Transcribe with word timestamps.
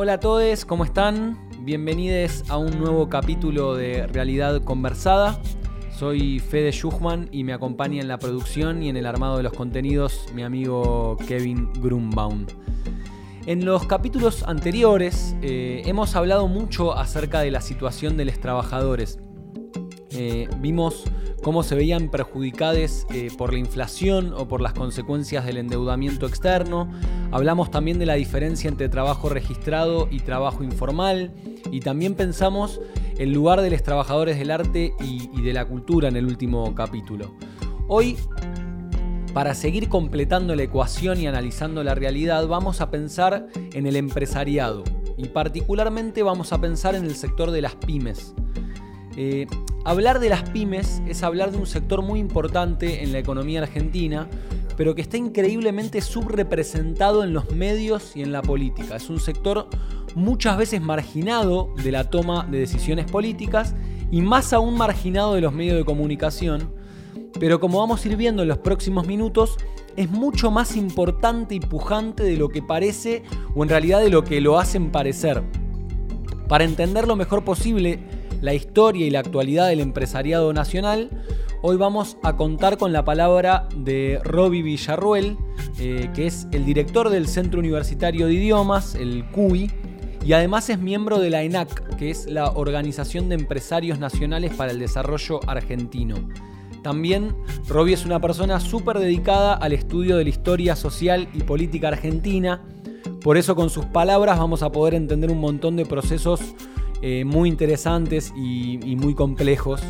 Hola 0.00 0.12
a 0.12 0.20
todos, 0.20 0.64
¿cómo 0.64 0.84
están? 0.84 1.36
Bienvenidos 1.64 2.44
a 2.48 2.56
un 2.56 2.78
nuevo 2.78 3.08
capítulo 3.08 3.74
de 3.74 4.06
Realidad 4.06 4.62
Conversada. 4.62 5.42
Soy 5.90 6.38
Fede 6.38 6.70
Schuchman 6.70 7.28
y 7.32 7.42
me 7.42 7.52
acompaña 7.52 8.00
en 8.00 8.06
la 8.06 8.16
producción 8.20 8.80
y 8.80 8.90
en 8.90 8.96
el 8.96 9.06
armado 9.06 9.38
de 9.38 9.42
los 9.42 9.52
contenidos 9.54 10.26
mi 10.34 10.44
amigo 10.44 11.16
Kevin 11.26 11.72
Grunbaum. 11.80 12.46
En 13.46 13.64
los 13.64 13.86
capítulos 13.86 14.44
anteriores 14.44 15.34
eh, 15.42 15.82
hemos 15.84 16.14
hablado 16.14 16.46
mucho 16.46 16.96
acerca 16.96 17.40
de 17.40 17.50
la 17.50 17.60
situación 17.60 18.16
de 18.16 18.26
los 18.26 18.38
trabajadores. 18.38 19.18
Eh, 20.20 20.48
vimos 20.58 21.04
cómo 21.44 21.62
se 21.62 21.76
veían 21.76 22.10
perjudicados 22.10 23.06
eh, 23.14 23.30
por 23.38 23.52
la 23.52 23.60
inflación 23.60 24.32
o 24.32 24.48
por 24.48 24.60
las 24.60 24.72
consecuencias 24.72 25.46
del 25.46 25.58
endeudamiento 25.58 26.26
externo. 26.26 26.90
Hablamos 27.30 27.70
también 27.70 28.00
de 28.00 28.06
la 28.06 28.14
diferencia 28.14 28.68
entre 28.68 28.88
trabajo 28.88 29.28
registrado 29.28 30.08
y 30.10 30.18
trabajo 30.18 30.64
informal. 30.64 31.32
Y 31.70 31.78
también 31.80 32.16
pensamos 32.16 32.80
el 33.16 33.32
lugar 33.32 33.60
de 33.60 33.70
los 33.70 33.84
trabajadores 33.84 34.40
del 34.40 34.50
arte 34.50 34.92
y 35.00 35.40
de 35.40 35.52
la 35.52 35.64
cultura 35.66 36.08
en 36.08 36.16
el 36.16 36.26
último 36.26 36.74
capítulo. 36.74 37.36
Hoy 37.86 38.16
para 39.32 39.54
seguir 39.54 39.88
completando 39.88 40.56
la 40.56 40.64
ecuación 40.64 41.20
y 41.20 41.28
analizando 41.28 41.84
la 41.84 41.94
realidad, 41.94 42.48
vamos 42.48 42.80
a 42.80 42.90
pensar 42.90 43.46
en 43.72 43.86
el 43.86 43.94
empresariado 43.94 44.82
y 45.16 45.28
particularmente 45.28 46.24
vamos 46.24 46.52
a 46.52 46.60
pensar 46.60 46.96
en 46.96 47.04
el 47.04 47.14
sector 47.14 47.52
de 47.52 47.62
las 47.62 47.76
pymes. 47.76 48.34
Eh, 49.20 49.48
hablar 49.84 50.20
de 50.20 50.28
las 50.28 50.48
pymes 50.50 51.02
es 51.08 51.24
hablar 51.24 51.50
de 51.50 51.58
un 51.58 51.66
sector 51.66 52.02
muy 52.02 52.20
importante 52.20 53.02
en 53.02 53.10
la 53.10 53.18
economía 53.18 53.60
argentina, 53.62 54.28
pero 54.76 54.94
que 54.94 55.02
está 55.02 55.16
increíblemente 55.16 56.00
subrepresentado 56.02 57.24
en 57.24 57.34
los 57.34 57.50
medios 57.50 58.14
y 58.14 58.22
en 58.22 58.30
la 58.30 58.42
política. 58.42 58.94
Es 58.94 59.10
un 59.10 59.18
sector 59.18 59.66
muchas 60.14 60.56
veces 60.56 60.80
marginado 60.80 61.74
de 61.82 61.90
la 61.90 62.04
toma 62.04 62.46
de 62.48 62.60
decisiones 62.60 63.10
políticas 63.10 63.74
y 64.12 64.20
más 64.20 64.52
aún 64.52 64.76
marginado 64.76 65.34
de 65.34 65.40
los 65.40 65.52
medios 65.52 65.76
de 65.76 65.84
comunicación, 65.84 66.72
pero 67.40 67.58
como 67.58 67.80
vamos 67.80 68.04
a 68.04 68.08
ir 68.08 68.16
viendo 68.16 68.42
en 68.42 68.48
los 68.48 68.58
próximos 68.58 69.04
minutos, 69.08 69.56
es 69.96 70.08
mucho 70.08 70.52
más 70.52 70.76
importante 70.76 71.56
y 71.56 71.60
pujante 71.60 72.22
de 72.22 72.36
lo 72.36 72.50
que 72.50 72.62
parece 72.62 73.24
o 73.56 73.64
en 73.64 73.68
realidad 73.68 74.00
de 74.00 74.10
lo 74.10 74.22
que 74.22 74.40
lo 74.40 74.60
hacen 74.60 74.92
parecer. 74.92 75.42
Para 76.46 76.62
entender 76.62 77.08
lo 77.08 77.16
mejor 77.16 77.44
posible 77.44 77.98
la 78.40 78.54
historia 78.54 79.06
y 79.06 79.10
la 79.10 79.20
actualidad 79.20 79.68
del 79.68 79.80
empresariado 79.80 80.52
nacional, 80.52 81.10
hoy 81.62 81.76
vamos 81.76 82.16
a 82.22 82.36
contar 82.36 82.78
con 82.78 82.92
la 82.92 83.04
palabra 83.04 83.68
de 83.76 84.20
Roby 84.24 84.62
Villarruel, 84.62 85.36
eh, 85.78 86.10
que 86.14 86.26
es 86.26 86.46
el 86.52 86.64
director 86.64 87.10
del 87.10 87.28
Centro 87.28 87.60
Universitario 87.60 88.26
de 88.26 88.34
Idiomas, 88.34 88.94
el 88.94 89.24
CUI, 89.30 89.70
y 90.24 90.32
además 90.32 90.68
es 90.68 90.78
miembro 90.78 91.20
de 91.20 91.30
la 91.30 91.42
ENAC, 91.42 91.96
que 91.96 92.10
es 92.10 92.26
la 92.26 92.50
Organización 92.50 93.28
de 93.28 93.36
Empresarios 93.36 93.98
Nacionales 93.98 94.54
para 94.54 94.72
el 94.72 94.78
Desarrollo 94.78 95.40
Argentino. 95.46 96.16
También 96.82 97.34
Roby 97.68 97.92
es 97.92 98.04
una 98.04 98.20
persona 98.20 98.60
súper 98.60 98.98
dedicada 98.98 99.54
al 99.54 99.72
estudio 99.72 100.16
de 100.16 100.24
la 100.24 100.30
historia 100.30 100.76
social 100.76 101.28
y 101.34 101.42
política 101.42 101.88
argentina. 101.88 102.62
Por 103.22 103.36
eso 103.36 103.56
con 103.56 103.70
sus 103.70 103.84
palabras 103.86 104.38
vamos 104.38 104.62
a 104.62 104.70
poder 104.70 104.94
entender 104.94 105.30
un 105.30 105.38
montón 105.38 105.76
de 105.76 105.86
procesos 105.86 106.40
eh, 107.02 107.24
muy 107.24 107.48
interesantes 107.48 108.32
y, 108.36 108.96
muy 108.96 109.14
complejos 109.14 109.80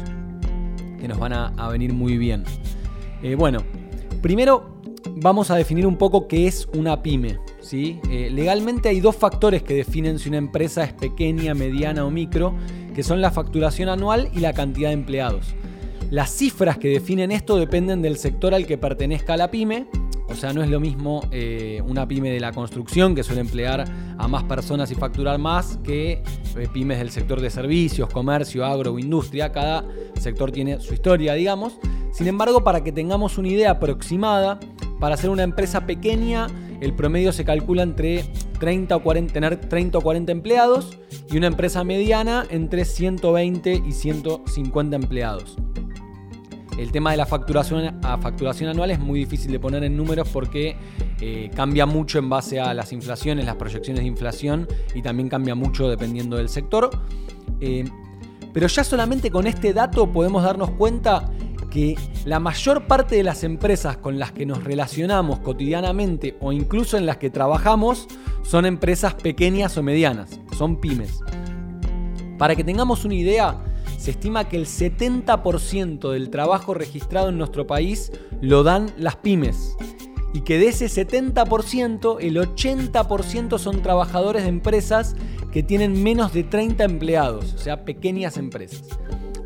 que 1.01 1.09
nos 1.09 1.19
van 1.19 1.33
a, 1.33 1.69
venir 1.69 1.92
muy 1.92 2.19
bien. 2.19 2.45
Eh, 3.23 3.34
bueno, 3.34 3.62
primero 4.20 4.78
vamos 5.17 5.50
a 5.50 5.56
definir 5.56 5.87
un 5.87 5.97
poco 5.97 6.28
qué 6.28 6.47
es 6.47 6.69
una 6.75 7.03
pyme. 7.03 7.39
¿sí? 7.61 8.00
Eh, 8.11 8.31
legalmente 8.31 8.89
hay 8.89 9.00
dos 9.00 9.17
factores 9.17 9.62
que 9.62 9.75
definen 9.75 10.19
si 10.19 10.28
una 10.28 10.38
empresa 10.38 10.84
es 10.84 10.93
pequeña, 10.93 11.55
mediana 11.55 12.05
o 12.05 12.10
micro, 12.10 12.55
que 12.94 13.03
son 13.03 13.21
la 13.21 13.31
facturación 13.31 13.88
anual 13.88 14.28
y 14.34 14.41
la 14.41 14.53
cantidad 14.53 14.88
de 14.88 14.94
empleados. 14.94 15.54
Las 16.10 16.31
cifras 16.31 16.78
que 16.78 16.88
definen 16.88 17.31
esto 17.31 17.56
dependen 17.56 18.00
del 18.00 18.16
sector 18.16 18.54
al 18.54 18.66
que 18.66 18.78
pertenezca 18.78 19.37
la 19.37 19.50
pyme. 19.50 19.87
O 20.28 20.34
sea, 20.34 20.53
no 20.53 20.62
es 20.62 20.69
lo 20.69 20.78
mismo 20.78 21.22
eh, 21.31 21.83
una 21.87 22.06
pyme 22.06 22.31
de 22.31 22.39
la 22.39 22.53
construcción 22.53 23.15
que 23.15 23.22
suele 23.22 23.41
emplear 23.41 23.84
a 24.19 24.28
más 24.28 24.44
personas 24.44 24.91
y 24.91 24.94
facturar 24.94 25.39
más 25.39 25.78
que 25.83 26.22
eh, 26.56 26.69
pymes 26.72 26.99
del 26.99 27.11
sector 27.11 27.41
de 27.41 27.50
servicios, 27.50 28.11
comercio, 28.11 28.65
agro 28.65 28.99
industria. 28.99 29.50
Cada 29.53 29.84
sector 30.19 30.53
tiene 30.53 30.81
su 30.81 30.94
historia, 30.94 31.34
digamos. 31.34 31.78
Sin 32.12 32.27
embargo, 32.27 32.62
para 32.62 32.84
que 32.84 32.93
tengamos 32.93 33.39
una 33.39 33.49
idea 33.49 33.72
aproximada, 33.72 34.61
para 35.00 35.16
ser 35.16 35.31
una 35.31 35.44
empresa 35.44 35.87
pequeña, 35.87 36.49
el 36.81 36.95
promedio 36.95 37.33
se 37.33 37.45
calcula 37.45 37.83
entre 37.83 38.25
30 38.60 38.97
o 38.97 39.03
40, 39.03 39.33
tener 39.33 39.56
30 39.56 39.99
o 39.99 40.00
40 40.00 40.33
empleados 40.33 40.99
y 41.31 41.37
una 41.37 41.47
empresa 41.47 41.84
mediana 41.84 42.47
entre 42.50 42.84
120 42.84 43.83
y 43.87 43.93
150 43.93 44.97
empleados. 44.97 45.56
El 46.78 46.93
tema 46.93 47.11
de 47.11 47.16
la 47.16 47.27
facturación, 47.27 47.99
a 48.05 48.19
facturación 48.19 48.71
anual 48.71 48.93
es 48.93 49.00
muy 49.00 49.19
difícil 49.19 49.50
de 49.50 49.59
poner 49.59 49.83
en 49.83 49.97
números 49.97 50.28
porque 50.33 50.77
eh, 51.21 51.50
cambia 51.55 51.87
mucho 51.87 52.21
en 52.21 52.28
base 52.28 52.61
a 52.61 52.72
las 52.72 52.93
inflaciones, 52.93 53.44
las 53.44 53.56
proyecciones 53.56 54.03
de 54.03 54.06
inflación 54.06 54.69
y 54.94 55.03
también 55.03 55.28
cambia 55.28 55.56
mucho 55.56 55.89
dependiendo 55.89 56.37
del 56.37 56.49
sector. 56.49 56.91
Eh, 57.61 57.84
pero 58.53 58.69
ya 58.69 58.84
solamente 58.84 59.31
con 59.31 59.49
este 59.49 59.72
dato 59.72 60.11
podemos 60.12 60.44
darnos 60.44 60.71
cuenta 60.71 61.28
que 61.69 61.97
la 62.25 62.39
mayor 62.39 62.87
parte 62.87 63.16
de 63.16 63.25
las 63.25 63.43
empresas 63.43 63.97
con 63.97 64.19
las 64.19 64.31
que 64.31 64.47
nos 64.47 64.62
relacionamos 64.62 65.41
cotidianamente 65.41 66.37
o 66.41 66.53
incluso 66.53 66.97
en 66.97 67.06
las 67.06 67.16
que 67.16 67.28
trabajamos 67.28 68.06
son 68.43 68.66
empresas 68.66 69.15
pequeñas 69.15 69.77
o 69.77 69.83
medianas, 69.83 70.41
son 70.56 70.81
pymes. 70.81 71.21
Para 72.39 72.55
que 72.55 72.62
tengamos 72.62 73.05
una 73.05 73.15
idea, 73.15 73.59
se 73.98 74.12
estima 74.12 74.48
que 74.48 74.56
el 74.56 74.66
70% 74.66 76.12
del 76.12 76.31
trabajo 76.31 76.72
registrado 76.72 77.28
en 77.28 77.36
nuestro 77.36 77.66
país 77.66 78.12
lo 78.41 78.62
dan 78.62 78.92
las 78.97 79.16
pymes. 79.16 79.76
Y 80.32 80.42
que 80.42 80.59
de 80.59 80.69
ese 80.69 80.86
70%, 80.86 82.19
el 82.20 82.36
80% 82.36 83.59
son 83.59 83.82
trabajadores 83.82 84.44
de 84.44 84.50
empresas 84.50 85.16
que 85.53 85.64
tienen 85.64 86.03
menos 86.03 86.32
de 86.32 86.44
30 86.44 86.84
empleados, 86.84 87.54
o 87.54 87.59
sea, 87.59 87.84
pequeñas 87.84 88.36
empresas. 88.36 88.84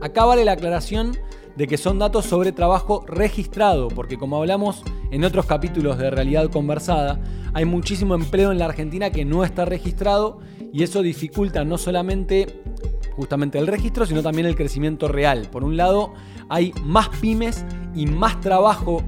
Acá 0.00 0.26
vale 0.26 0.44
la 0.44 0.52
aclaración 0.52 1.16
de 1.56 1.66
que 1.66 1.78
son 1.78 1.98
datos 1.98 2.26
sobre 2.26 2.52
trabajo 2.52 3.04
registrado, 3.06 3.88
porque 3.88 4.18
como 4.18 4.36
hablamos 4.36 4.82
en 5.10 5.24
otros 5.24 5.46
capítulos 5.46 5.96
de 5.96 6.10
Realidad 6.10 6.50
Conversada, 6.50 7.20
hay 7.54 7.64
muchísimo 7.64 8.14
empleo 8.14 8.52
en 8.52 8.58
la 8.58 8.66
Argentina 8.66 9.10
que 9.10 9.24
no 9.24 9.44
está 9.44 9.64
registrado 9.64 10.40
y 10.72 10.82
eso 10.82 11.02
dificulta 11.02 11.64
no 11.64 11.78
solamente 11.78 12.62
justamente 13.16 13.58
el 13.58 13.66
registro, 13.66 14.06
sino 14.06 14.22
también 14.22 14.46
el 14.46 14.56
crecimiento 14.56 15.08
real. 15.08 15.48
Por 15.50 15.64
un 15.64 15.76
lado, 15.76 16.14
hay 16.48 16.72
más 16.84 17.08
pymes 17.20 17.64
y 17.94 18.06
más 18.06 18.40
trabajo 18.40 19.02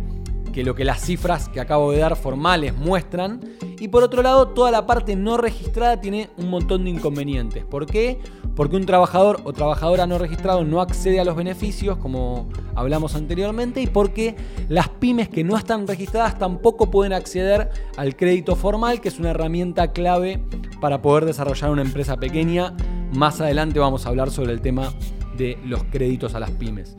que 0.54 0.62
lo 0.62 0.76
que 0.76 0.84
las 0.84 1.00
cifras 1.00 1.48
que 1.48 1.60
acabo 1.60 1.90
de 1.90 1.98
dar 1.98 2.14
formales 2.14 2.76
muestran. 2.76 3.40
Y 3.80 3.88
por 3.88 4.04
otro 4.04 4.22
lado, 4.22 4.48
toda 4.48 4.70
la 4.70 4.86
parte 4.86 5.16
no 5.16 5.36
registrada 5.36 6.00
tiene 6.00 6.30
un 6.36 6.48
montón 6.48 6.84
de 6.84 6.90
inconvenientes. 6.90 7.64
¿Por 7.64 7.86
qué? 7.86 8.20
Porque 8.54 8.76
un 8.76 8.86
trabajador 8.86 9.40
o 9.42 9.52
trabajadora 9.52 10.06
no 10.06 10.16
registrado 10.16 10.64
no 10.64 10.80
accede 10.80 11.18
a 11.18 11.24
los 11.24 11.34
beneficios, 11.34 11.98
como 11.98 12.48
hablamos 12.76 13.16
anteriormente, 13.16 13.82
y 13.82 13.88
porque 13.88 14.36
las 14.68 14.88
pymes 14.88 15.28
que 15.28 15.42
no 15.42 15.56
están 15.56 15.88
registradas 15.88 16.38
tampoco 16.38 16.88
pueden 16.88 17.12
acceder 17.12 17.70
al 17.96 18.14
crédito 18.14 18.54
formal, 18.54 19.00
que 19.00 19.08
es 19.08 19.18
una 19.18 19.30
herramienta 19.30 19.92
clave 19.92 20.40
para 20.80 21.02
poder 21.02 21.24
desarrollar 21.24 21.70
una 21.72 21.82
empresa 21.82 22.16
pequeña 22.16 22.74
más 23.14 23.40
adelante 23.40 23.78
vamos 23.78 24.06
a 24.06 24.08
hablar 24.08 24.30
sobre 24.30 24.52
el 24.52 24.60
tema 24.60 24.92
de 25.36 25.58
los 25.64 25.84
créditos 25.84 26.34
a 26.34 26.40
las 26.40 26.50
pymes. 26.50 26.96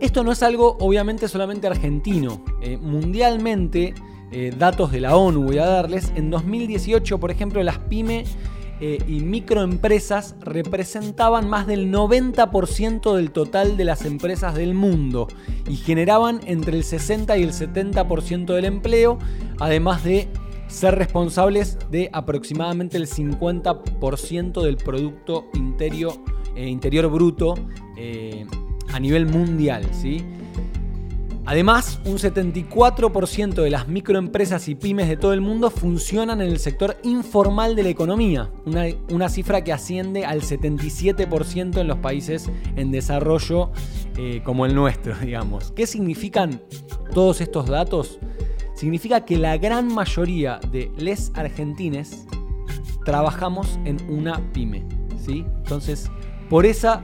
Esto 0.00 0.22
no 0.22 0.32
es 0.32 0.42
algo 0.42 0.76
obviamente 0.80 1.26
solamente 1.28 1.66
argentino. 1.66 2.40
Eh, 2.62 2.76
mundialmente, 2.76 3.94
eh, 4.30 4.52
datos 4.56 4.92
de 4.92 5.00
la 5.00 5.16
ONU 5.16 5.42
voy 5.42 5.58
a 5.58 5.66
darles, 5.66 6.12
en 6.14 6.30
2018 6.30 7.18
por 7.18 7.30
ejemplo 7.30 7.62
las 7.62 7.78
pymes 7.78 8.36
eh, 8.80 8.98
y 9.08 9.20
microempresas 9.20 10.36
representaban 10.40 11.48
más 11.48 11.66
del 11.66 11.90
90% 11.90 13.16
del 13.16 13.32
total 13.32 13.76
de 13.76 13.84
las 13.84 14.04
empresas 14.04 14.54
del 14.54 14.74
mundo 14.74 15.26
y 15.68 15.74
generaban 15.76 16.40
entre 16.44 16.76
el 16.76 16.84
60 16.84 17.36
y 17.38 17.42
el 17.42 17.52
70% 17.52 18.54
del 18.54 18.66
empleo, 18.66 19.18
además 19.58 20.04
de 20.04 20.28
ser 20.68 20.94
responsables 20.94 21.76
de 21.90 22.08
aproximadamente 22.12 22.98
el 22.98 23.08
50% 23.08 24.62
del 24.62 24.76
Producto 24.76 25.46
Interior, 25.54 27.10
Bruto 27.10 27.54
a 28.92 29.00
nivel 29.00 29.26
mundial. 29.26 29.86
¿sí? 29.92 30.24
Además, 31.46 32.00
un 32.04 32.18
74% 32.18 33.54
de 33.62 33.70
las 33.70 33.88
microempresas 33.88 34.68
y 34.68 34.74
pymes 34.74 35.08
de 35.08 35.16
todo 35.16 35.32
el 35.32 35.40
mundo 35.40 35.70
funcionan 35.70 36.40
en 36.40 36.48
el 36.48 36.58
sector 36.58 36.96
informal 37.02 37.74
de 37.74 37.84
la 37.84 37.88
economía, 37.88 38.50
una, 39.08 39.28
cifra 39.28 39.64
que 39.64 39.72
asciende 39.72 40.24
al 40.26 40.42
77% 40.42 41.80
en 41.80 41.88
los 41.88 41.98
países 41.98 42.50
en 42.76 42.90
desarrollo 42.90 43.72
eh, 44.16 44.42
como 44.44 44.66
el 44.66 44.74
nuestro, 44.74 45.14
digamos. 45.22 45.72
¿Qué 45.72 45.86
significan 45.86 46.60
todos 47.14 47.40
estos 47.40 47.66
datos? 47.66 48.18
significa 48.78 49.24
que 49.24 49.36
la 49.36 49.58
gran 49.58 49.92
mayoría 49.92 50.60
de 50.70 50.92
les 50.96 51.32
argentines 51.34 52.26
trabajamos 53.04 53.76
en 53.84 53.98
una 54.08 54.40
pyme. 54.52 54.86
¿sí? 55.20 55.44
Entonces, 55.56 56.08
por 56.48 56.64
esa 56.64 57.02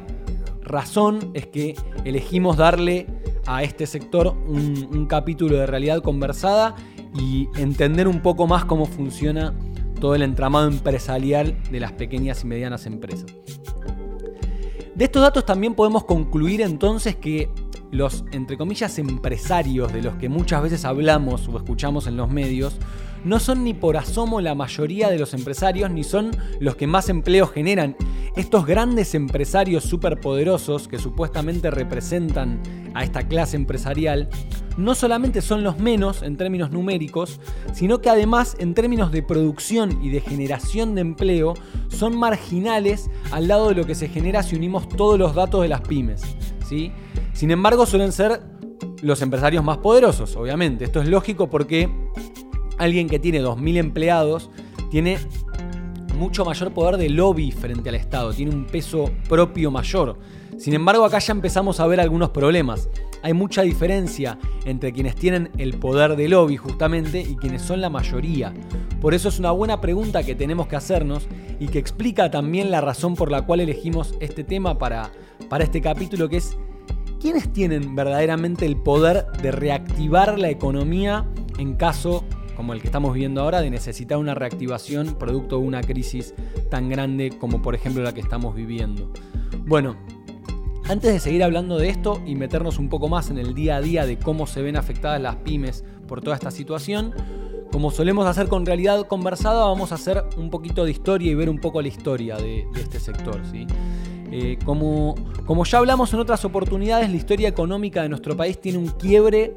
razón 0.65 1.31
es 1.35 1.47
que 1.47 1.77
elegimos 2.05 2.57
darle 2.57 3.07
a 3.47 3.63
este 3.63 3.87
sector 3.87 4.29
un, 4.47 5.07
capítulo 5.07 5.57
de 5.57 5.67
realidad 5.67 6.03
conversada 6.03 6.75
y 7.19 7.49
entender 7.57 8.09
un 8.09 8.21
poco 8.21 8.47
más 8.47 8.65
cómo 8.65 8.87
funciona 8.87 9.55
todo 10.01 10.15
el 10.15 10.23
entramado 10.23 10.69
empresarial 10.69 11.57
de 11.71 11.81
las 11.81 11.93
pequeñas 11.93 12.43
y 12.43 12.47
medianas 12.47 12.87
empresas. 12.87 13.27
De 14.95 15.05
estos 15.05 15.23
datos 15.23 15.45
también 15.45 15.75
podemos 15.75 16.05
concluir 16.05 16.61
entonces 16.61 17.17
que 17.17 17.51
los, 17.95 18.25
entre 18.33 18.59
comillas, 18.59 18.99
empresarios 18.99 19.93
de 19.93 20.03
los 20.03 20.17
que 20.17 20.29
muchas 20.29 20.63
veces 20.63 20.85
hablamos 20.85 21.49
o 21.49 21.57
escuchamos 21.57 22.09
en 22.09 22.17
los 22.17 22.29
medios, 22.29 22.77
no 23.25 23.39
son 23.39 23.65
ni 23.65 23.73
por 23.73 23.97
asomo 23.97 24.41
la 24.41 24.55
mayoría 24.55 25.09
de 25.09 25.19
los 25.19 25.33
empresarios, 25.33 25.91
ni 25.91 26.05
son 26.05 26.33
los 26.61 26.77
que 26.77 26.87
más 26.87 27.09
empleo 27.09 27.47
generan. 27.47 27.97
Estos 28.37 28.67
grandes 28.67 29.15
empresarios 29.15 29.85
superpoderosos 29.85 30.89
que 30.89 30.99
supuestamente 30.99 31.71
representan 31.71 32.61
a 32.95 33.05
esta 33.05 33.27
clase 33.27 33.57
empresarial, 33.57 34.29
no 34.77 34.95
solamente 34.97 35.41
son 35.41 35.63
los 35.63 35.79
menos 35.79 36.23
en 36.23 36.37
términos 36.37 36.73
numéricos, 36.73 37.41
sino 37.73 38.01
que 38.01 38.11
además 38.11 38.57
en 38.59 38.75
términos 38.75 39.13
de 39.13 39.23
producción 39.23 40.03
y 40.03 40.11
de 40.11 40.21
generación 40.21 40.97
de 40.97 41.01
empleo, 41.01 41.55
son 41.89 42.19
marginales 42.19 43.09
al 43.31 43.47
lado 43.47 43.69
de 43.69 43.77
lo 43.77 43.87
que 43.87 43.95
se 43.95 44.09
genera 44.09 44.43
si 44.43 44.57
unimos 44.57 44.89
todos 44.89 45.17
los 45.17 45.35
datos 45.35 45.63
de 45.63 45.69
las 45.69 45.81
pymes. 45.81 46.23
¿sí? 46.69 46.93
Sin 47.35 47.51
embargo, 47.51 47.85
suelen 47.85 48.13
ser 48.13 48.41
los 49.03 49.21
empresarios 49.21 49.63
más 49.63 49.79
poderosos, 49.79 50.35
obviamente. 50.37 50.85
Esto 50.85 51.03
es 51.03 51.09
lógico 51.09 51.51
porque 51.51 51.91
alguien 52.79 53.09
que 53.09 53.19
tiene 53.19 53.43
2.000 53.43 53.77
empleados 53.77 54.51
tiene 54.91 55.19
mucho 56.17 56.45
mayor 56.45 56.73
poder 56.73 56.97
de 56.97 57.11
lobby 57.11 57.51
frente 57.51 57.89
al 57.89 57.97
Estado, 57.97 58.33
tiene 58.33 58.55
un 58.55 58.65
peso 58.65 59.11
propio 59.29 59.71
mayor. 59.71 60.19
Sin 60.59 60.75
embargo, 60.75 61.05
acá 61.05 61.19
ya 61.19 61.33
empezamos 61.33 61.81
a 61.81 61.87
ver 61.87 62.01
algunos 62.01 62.31
problemas. 62.31 62.89
Hay 63.23 63.33
mucha 63.33 63.63
diferencia 63.63 64.39
entre 64.65 64.93
quienes 64.93 65.17
tienen 65.17 65.51
el 65.59 65.79
poder 65.79 66.15
de 66.15 66.29
lobby 66.29 66.57
justamente 66.57 67.21
y 67.21 67.37
quienes 67.37 67.63
son 67.63 67.81
la 67.81 67.91
mayoría. 67.91 68.55
Por 69.01 69.13
eso 69.13 69.29
es 69.29 69.39
una 69.39 69.51
buena 69.51 69.81
pregunta 69.81 70.23
que 70.23 70.35
tenemos 70.35 70.69
que 70.69 70.77
hacernos 70.77 71.27
y 71.59 71.67
que 71.67 71.79
explica 71.79 72.31
también 72.31 72.71
la 72.71 72.81
razón 72.81 73.17
por 73.17 73.31
la 73.31 73.43
cual 73.43 73.61
elegimos 73.61 74.15
este 74.21 74.45
tema 74.45 74.79
para, 74.79 75.11
para 75.49 75.65
este 75.65 75.81
capítulo, 75.81 76.29
que 76.29 76.37
es 76.37 76.57
¿quiénes 77.25 77.51
tienen 77.55 77.97
verdaderamente 77.97 78.67
el 78.67 78.77
poder 78.77 79.25
de 79.41 79.51
reactivar 79.51 80.39
la 80.39 80.51
economía 80.51 81.25
en 81.57 81.73
caso, 81.73 82.23
como 82.55 82.75
el 82.75 82.83
que 82.83 82.89
estamos 82.89 83.15
viviendo 83.15 83.41
ahora, 83.41 83.63
de 83.63 83.71
necesitar 83.71 84.19
una 84.19 84.35
reactivación 84.35 85.17
producto 85.19 85.59
de 85.59 85.65
una 85.65 85.81
crisis 85.81 86.35
tan 86.71 86.91
grande 86.91 87.31
como 87.41 87.63
por 87.63 87.75
ejemplo 87.75 88.03
la 88.03 88.13
que 88.13 88.21
estamos 88.21 88.55
viviendo? 88.55 89.11
Bueno, 89.65 89.97
antes 90.87 91.15
de 91.15 91.19
seguir 91.19 91.43
hablando 91.43 91.79
de 91.79 91.89
esto 91.89 92.21
y 92.27 92.35
meternos 92.35 92.79
un 92.79 92.91
poco 92.91 93.09
más 93.09 93.31
en 93.31 93.39
el 93.39 93.55
día 93.55 93.77
a 93.77 93.81
día 93.81 94.05
de 94.05 94.19
cómo 94.19 94.47
se 94.47 94.61
ven 94.61 94.77
afectadas 94.77 95.19
las 95.19 95.37
pymes 95.37 95.83
por 96.07 96.21
toda 96.21 96.37
esta 96.37 96.51
situación, 96.51 97.15
como 97.73 97.91
solemos 97.91 98.27
hacer 98.27 98.49
con 98.49 98.67
realidad 98.67 99.07
conversada, 99.07 99.65
vamos 99.65 99.93
a 99.93 99.95
hacer 99.95 100.23
un 100.37 100.51
poquito 100.51 100.85
de 100.85 100.91
historia 100.91 101.33
y 101.33 101.35
ver 101.35 101.49
un 101.49 101.59
poco 101.59 101.81
la 101.81 101.89
historia 101.89 102.37
de, 102.37 102.67
este 102.77 103.01
sector. 103.01 103.41
¿sí? 103.51 103.67
Eh, 104.37 104.59
como, 104.65 105.15
como 105.47 105.65
ya 105.65 105.79
hablamos 105.79 106.13
en 106.13 106.19
otras 106.19 106.45
oportunidades, 106.45 107.09
la 107.09 107.15
historia 107.15 107.49
económica 107.49 108.03
de 108.03 108.09
nuestro 108.09 108.37
país 108.37 108.61
tiene 108.61 108.79
un 108.79 108.89
quiebre 108.89 109.55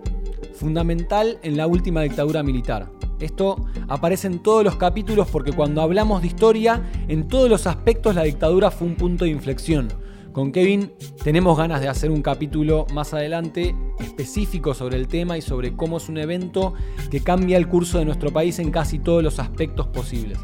fundamental 0.53 1.39
en 1.41 1.57
la 1.57 1.65
última 1.65 2.03
dictadura 2.03 2.43
militar. 2.43 2.91
Esto 3.19 3.65
aparece 3.87 4.27
en 4.27 4.37
todos 4.37 4.63
los 4.63 4.75
capítulos 4.75 5.29
porque 5.31 5.51
cuando 5.51 5.81
hablamos 5.81 6.21
de 6.21 6.27
historia, 6.27 6.87
en 7.07 7.27
todos 7.27 7.49
los 7.49 7.65
aspectos 7.65 8.13
la 8.13 8.21
dictadura 8.21 8.69
fue 8.69 8.85
un 8.85 8.93
punto 8.93 9.25
de 9.25 9.31
inflexión. 9.31 9.87
Con 10.31 10.51
Kevin 10.51 10.91
tenemos 11.23 11.57
ganas 11.57 11.81
de 11.81 11.87
hacer 11.87 12.11
un 12.11 12.21
capítulo 12.21 12.85
más 12.93 13.15
adelante 13.15 13.75
específico 13.99 14.75
sobre 14.75 14.97
el 14.97 15.07
tema 15.07 15.39
y 15.39 15.41
sobre 15.41 15.75
cómo 15.75 15.97
es 15.97 16.07
un 16.07 16.19
evento 16.19 16.75
que 17.09 17.21
cambia 17.21 17.57
el 17.57 17.67
curso 17.67 17.97
de 17.97 18.05
nuestro 18.05 18.29
país 18.29 18.59
en 18.59 18.69
casi 18.69 18.99
todos 18.99 19.23
los 19.23 19.39
aspectos 19.39 19.87
posibles. 19.87 20.37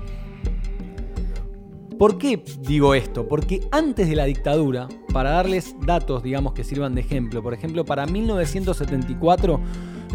¿Por 2.03 2.17
qué 2.17 2.43
digo 2.59 2.95
esto? 2.95 3.29
Porque 3.29 3.65
antes 3.71 4.09
de 4.09 4.17
la 4.17 4.25
dictadura, 4.25 4.89
para 5.13 5.29
darles 5.29 5.73
datos, 5.85 6.21
digamos, 6.21 6.51
que 6.51 6.65
sirvan 6.65 6.95
de 6.95 6.99
ejemplo, 6.99 7.41
por 7.41 7.53
ejemplo, 7.53 7.85
para 7.85 8.05
1974, 8.05 9.61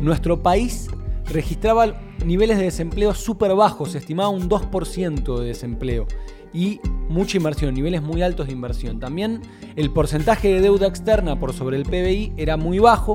nuestro 0.02 0.43
país 0.43 0.88
registraba 1.25 1.99
niveles 2.26 2.58
de 2.58 2.64
desempleo 2.64 3.14
súper 3.14 3.55
bajos, 3.55 3.93
se 3.93 3.99
estimaba 3.99 4.29
un 4.29 4.50
2% 4.50 5.38
de 5.38 5.46
desempleo 5.46 6.06
y 6.52 6.79
mucha 7.08 7.38
inversión, 7.38 7.73
niveles 7.73 8.02
muy 8.02 8.20
altos 8.20 8.49
de 8.49 8.52
inversión. 8.52 9.00
También 9.00 9.40
el 9.75 9.90
porcentaje 9.90 10.52
de 10.52 10.61
deuda 10.61 10.88
externa 10.88 11.40
por 11.40 11.55
sobre 11.55 11.79
el 11.79 11.85
PBI 11.85 12.35
era 12.37 12.58
muy 12.58 12.81
bajo 12.81 13.14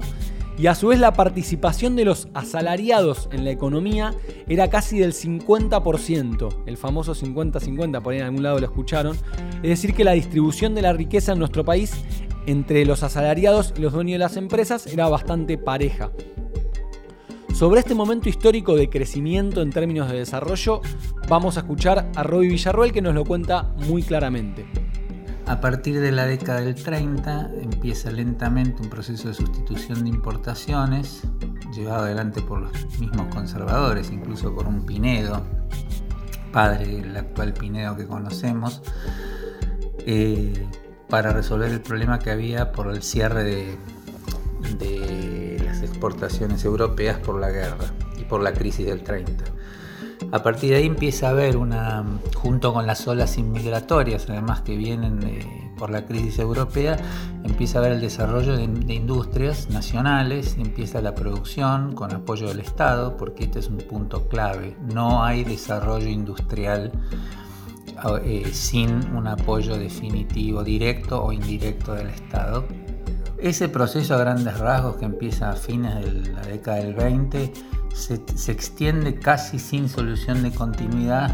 y 0.57 0.67
a 0.67 0.75
su 0.75 0.87
vez 0.87 0.99
la 0.99 1.13
participación 1.13 1.95
de 1.95 2.05
los 2.05 2.27
asalariados 2.33 3.27
en 3.31 3.43
la 3.43 3.51
economía 3.51 4.13
era 4.47 4.69
casi 4.69 4.99
del 4.99 5.13
50%, 5.13 6.63
el 6.65 6.77
famoso 6.77 7.15
50-50, 7.15 8.01
por 8.01 8.13
ahí 8.13 8.19
en 8.19 8.25
algún 8.25 8.43
lado 8.43 8.59
lo 8.59 8.65
escucharon, 8.65 9.17
es 9.63 9.69
decir 9.69 9.93
que 9.93 10.03
la 10.03 10.11
distribución 10.11 10.75
de 10.75 10.83
la 10.83 10.93
riqueza 10.93 11.33
en 11.33 11.39
nuestro 11.39 11.65
país 11.65 11.93
entre 12.45 12.85
los 12.85 13.03
asalariados 13.03 13.73
y 13.77 13.81
los 13.81 13.93
dueños 13.93 14.13
de 14.13 14.19
las 14.19 14.37
empresas 14.37 14.87
era 14.87 15.07
bastante 15.09 15.57
pareja. 15.57 16.11
Sobre 17.53 17.79
este 17.79 17.95
momento 17.95 18.29
histórico 18.29 18.75
de 18.75 18.89
crecimiento 18.89 19.61
en 19.61 19.69
términos 19.69 20.09
de 20.09 20.17
desarrollo, 20.17 20.81
vamos 21.29 21.55
a 21.55 21.61
escuchar 21.61 22.09
a 22.15 22.23
Roby 22.23 22.49
Villarroel 22.49 22.91
que 22.91 23.01
nos 23.01 23.13
lo 23.13 23.23
cuenta 23.25 23.73
muy 23.87 24.01
claramente. 24.01 24.82
A 25.45 25.59
partir 25.59 25.99
de 25.99 26.11
la 26.11 26.25
década 26.25 26.61
del 26.61 26.75
30 26.75 27.51
empieza 27.61 28.09
lentamente 28.11 28.81
un 28.81 28.89
proceso 28.89 29.27
de 29.27 29.33
sustitución 29.33 30.03
de 30.03 30.09
importaciones, 30.09 31.21
llevado 31.75 32.03
adelante 32.03 32.41
por 32.41 32.61
los 32.61 32.99
mismos 32.99 33.33
conservadores, 33.33 34.09
incluso 34.09 34.55
por 34.55 34.67
un 34.67 34.85
Pinedo, 34.85 35.41
padre 36.53 36.87
del 36.87 37.17
actual 37.17 37.53
Pinedo 37.53 37.97
que 37.97 38.07
conocemos, 38.07 38.81
eh, 40.05 40.65
para 41.09 41.33
resolver 41.33 41.71
el 41.71 41.81
problema 41.81 42.19
que 42.19 42.31
había 42.31 42.71
por 42.71 42.87
el 42.87 43.03
cierre 43.03 43.43
de, 43.43 43.77
de 44.79 45.61
las 45.65 45.81
exportaciones 45.81 46.63
europeas 46.63 47.19
por 47.19 47.39
la 47.39 47.51
guerra 47.51 47.85
y 48.17 48.23
por 48.23 48.41
la 48.41 48.53
crisis 48.53 48.85
del 48.85 49.03
30. 49.03 49.43
A 50.33 50.41
partir 50.41 50.71
de 50.71 50.77
ahí 50.77 50.87
empieza 50.87 51.27
a 51.27 51.29
haber 51.29 51.57
una, 51.57 52.03
junto 52.33 52.73
con 52.73 52.87
las 52.87 53.07
olas 53.07 53.37
inmigratorias, 53.37 54.27
además 54.27 54.61
que 54.61 54.75
vienen 54.75 55.19
por 55.77 55.91
la 55.91 56.07
crisis 56.07 56.39
europea, 56.39 56.97
empieza 57.43 57.77
a 57.77 57.81
haber 57.81 57.91
el 57.91 58.01
desarrollo 58.01 58.57
de, 58.57 58.63
industrias 58.63 59.69
nacionales, 59.69 60.55
empieza 60.57 61.01
la 61.01 61.13
producción 61.13 61.93
con 61.93 62.15
apoyo 62.15 62.47
del 62.47 62.61
Estado, 62.61 63.15
porque 63.15 63.43
este 63.43 63.59
es 63.59 63.67
un 63.67 63.77
punto 63.77 64.27
clave. 64.27 64.75
No 64.91 65.23
hay 65.23 65.43
desarrollo 65.43 66.09
industrial 66.09 66.91
eh, 68.23 68.49
sin 68.51 69.15
un 69.15 69.27
apoyo 69.27 69.77
definitivo, 69.77 70.63
directo 70.63 71.23
o 71.23 71.31
indirecto 71.31 71.93
del 71.93 72.07
Estado. 72.07 72.65
Ese 73.37 73.69
proceso 73.69 74.15
a 74.15 74.17
grandes 74.17 74.57
rasgos 74.57 74.95
que 74.95 75.05
empieza 75.05 75.51
a 75.51 75.53
fines 75.53 75.93
de 75.93 76.31
la 76.31 76.41
década 76.41 76.77
del 76.77 76.95
20 76.95 77.53
se, 77.93 78.15
extiende 78.51 79.15
casi 79.15 79.59
sin 79.59 79.87
solución 79.87 80.43
de 80.43 80.51
continuidad 80.51 81.33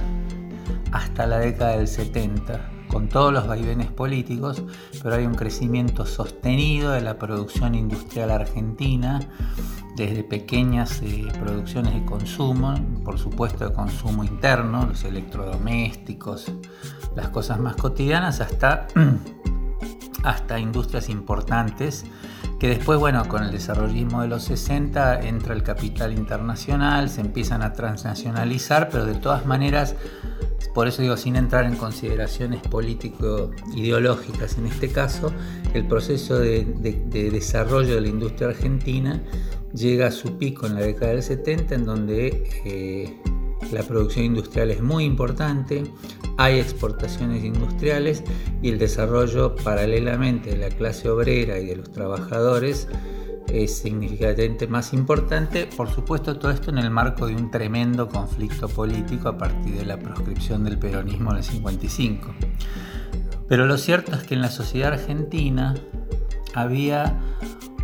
hasta 0.92 1.26
la 1.26 1.40
década 1.40 1.78
del 1.78 1.88
70, 1.88 2.72
con 2.88 3.08
todos 3.08 3.32
los 3.32 3.48
vaivenes 3.48 3.88
políticos, 3.88 4.64
pero 5.02 5.16
hay 5.16 5.26
un 5.26 5.36
crecimiento 5.36 6.06
sostenido 6.06 6.92
de 6.92 7.02
la 7.02 7.18
producción 7.18 7.76
industrial 7.76 8.32
argentina, 8.32 9.20
desde 9.96 10.24
pequeñas 10.24 11.02
eh, 11.02 11.28
producciones 11.40 11.94
de 11.94 12.06
consumo, 12.06 12.74
por 13.04 13.20
supuesto 13.20 13.68
de 13.68 13.74
consumo 13.74 14.24
interno, 14.24 14.86
los 14.86 15.04
electrodomésticos, 15.04 16.52
las 17.16 17.30
cosas 17.30 17.60
más 17.60 17.76
cotidianas, 17.76 18.40
hasta, 18.40 18.88
hasta 20.24 20.60
industrias 20.60 21.10
importantes 21.10 22.06
que 22.60 22.68
después, 22.68 23.00
bueno, 23.00 23.26
con 23.30 23.44
el 23.44 23.52
desarrollismo 23.52 24.22
de 24.22 24.28
los 24.28 24.44
60 24.44 25.22
entra 25.22 25.54
el 25.54 25.64
capital 25.64 26.12
internacional, 26.12 27.10
se 27.10 27.22
empiezan 27.22 27.62
a 27.62 27.72
transnacionalizar, 27.72 28.90
pero 28.90 29.06
de 29.06 29.16
todas 29.16 29.46
maneras, 29.46 29.96
por 30.74 30.90
eso 30.90 31.02
digo, 31.02 31.16
sin 31.16 31.38
entrar 31.38 31.64
en 31.64 31.78
consideraciones 31.78 32.62
político-ideológicas 32.62 34.58
en 34.58 34.66
este 34.66 34.92
caso, 34.92 35.32
el 35.74 35.88
proceso 35.88 36.38
de, 36.38 36.66
desarrollo 37.32 37.96
de 37.96 38.02
la 38.02 38.10
industria 38.10 38.50
argentina 38.50 39.22
llega 39.74 40.08
a 40.08 40.12
su 40.12 40.38
pico 40.38 40.68
en 40.68 40.76
la 40.76 40.82
década 40.82 41.14
del 41.14 41.24
70, 41.24 41.76
en 41.76 41.86
donde 41.86 42.50
eh, 42.66 43.18
la 43.72 43.84
producción 43.84 44.26
industrial 44.26 44.72
es 44.72 44.82
muy 44.82 45.04
importante, 45.04 45.84
hay 46.38 46.60
exportaciones 46.60 47.44
industriales 47.44 48.24
y 48.62 48.70
el 48.70 48.80
desarrollo 48.80 49.56
paralelamente 49.56 50.52
de 50.52 50.58
la 50.58 50.70
clase 50.70 51.10
obrera 51.10 51.60
y 51.60 51.68
de 51.68 51.76
los 51.76 51.92
trabajadores 51.92 52.88
es 53.48 53.78
significativamente 53.78 54.68
más 54.68 54.94
importante. 54.94 55.68
Por 55.76 55.90
supuesto, 55.90 56.38
todo 56.38 56.52
esto 56.52 56.72
en 56.72 56.78
el 56.78 56.90
marco 56.90 57.28
de 57.28 57.36
un 57.36 57.52
tremendo 57.52 58.08
conflicto 58.08 58.68
político 58.68 59.30
a 59.30 59.38
partir 59.38 59.76
de 59.76 59.86
la 59.86 59.98
proscripción 59.98 60.64
del 60.64 60.78
peronismo 60.78 61.32
en 61.32 61.38
el 61.38 61.44
55. 61.44 62.34
Pero 63.48 63.66
lo 63.66 63.78
cierto 63.78 64.16
es 64.16 64.24
que 64.24 64.36
en 64.36 64.42
la 64.42 64.52
sociedad 64.52 64.94
argentina 64.94 65.76
había 66.54 67.20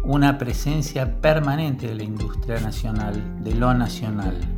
una 0.03 0.37
presencia 0.37 1.19
permanente 1.19 1.87
de 1.87 1.95
la 1.95 2.03
industria 2.03 2.59
nacional, 2.59 3.43
de 3.43 3.55
lo 3.55 3.73
nacional. 3.73 4.54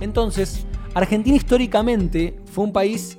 Entonces, 0.00 0.66
Argentina 0.94 1.36
históricamente 1.36 2.38
fue 2.46 2.64
un 2.64 2.72
país 2.72 3.18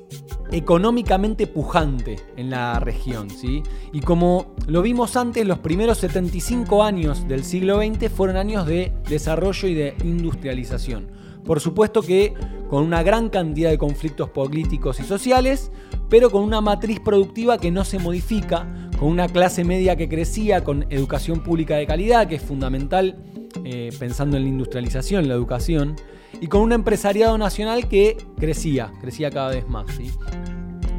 económicamente 0.51 1.45
pujante 1.47 2.17
en 2.37 2.49
la 2.49 2.79
región, 2.79 3.29
¿sí? 3.29 3.63
Y 3.91 3.99
como 4.01 4.55
lo 4.67 4.81
vimos 4.81 5.15
antes, 5.15 5.45
los 5.45 5.59
primeros 5.59 5.97
75 5.99 6.83
años 6.83 7.27
del 7.27 7.43
siglo 7.43 7.79
XX 7.79 8.09
fueron 8.09 8.37
años 8.37 8.65
de 8.65 8.93
desarrollo 9.09 9.67
y 9.67 9.73
de 9.73 9.95
industrialización. 10.03 11.11
Por 11.43 11.59
supuesto 11.59 12.01
que 12.01 12.33
con 12.69 12.83
una 12.83 13.03
gran 13.03 13.29
cantidad 13.29 13.69
de 13.69 13.77
conflictos 13.77 14.29
políticos 14.29 14.99
y 14.99 15.03
sociales, 15.03 15.71
pero 16.09 16.29
con 16.29 16.43
una 16.43 16.61
matriz 16.61 16.99
productiva 16.99 17.57
que 17.57 17.71
no 17.71 17.85
se 17.85 17.99
modifica, 17.99 18.67
con 18.99 19.09
una 19.09 19.27
clase 19.27 19.63
media 19.63 19.95
que 19.95 20.09
crecía, 20.09 20.63
con 20.63 20.85
educación 20.89 21.41
pública 21.41 21.75
de 21.75 21.87
calidad, 21.87 22.27
que 22.27 22.35
es 22.35 22.41
fundamental 22.41 23.23
eh, 23.69 23.89
pensando 23.99 24.37
en 24.37 24.43
la 24.43 24.49
industrialización, 24.49 25.27
la 25.27 25.33
educación, 25.33 25.97
y 26.39 26.47
con 26.47 26.61
un 26.61 26.71
empresariado 26.71 27.37
nacional 27.37 27.89
que 27.89 28.15
crecía, 28.39 28.93
crecía 29.01 29.29
cada 29.29 29.49
vez 29.49 29.67
más. 29.67 29.85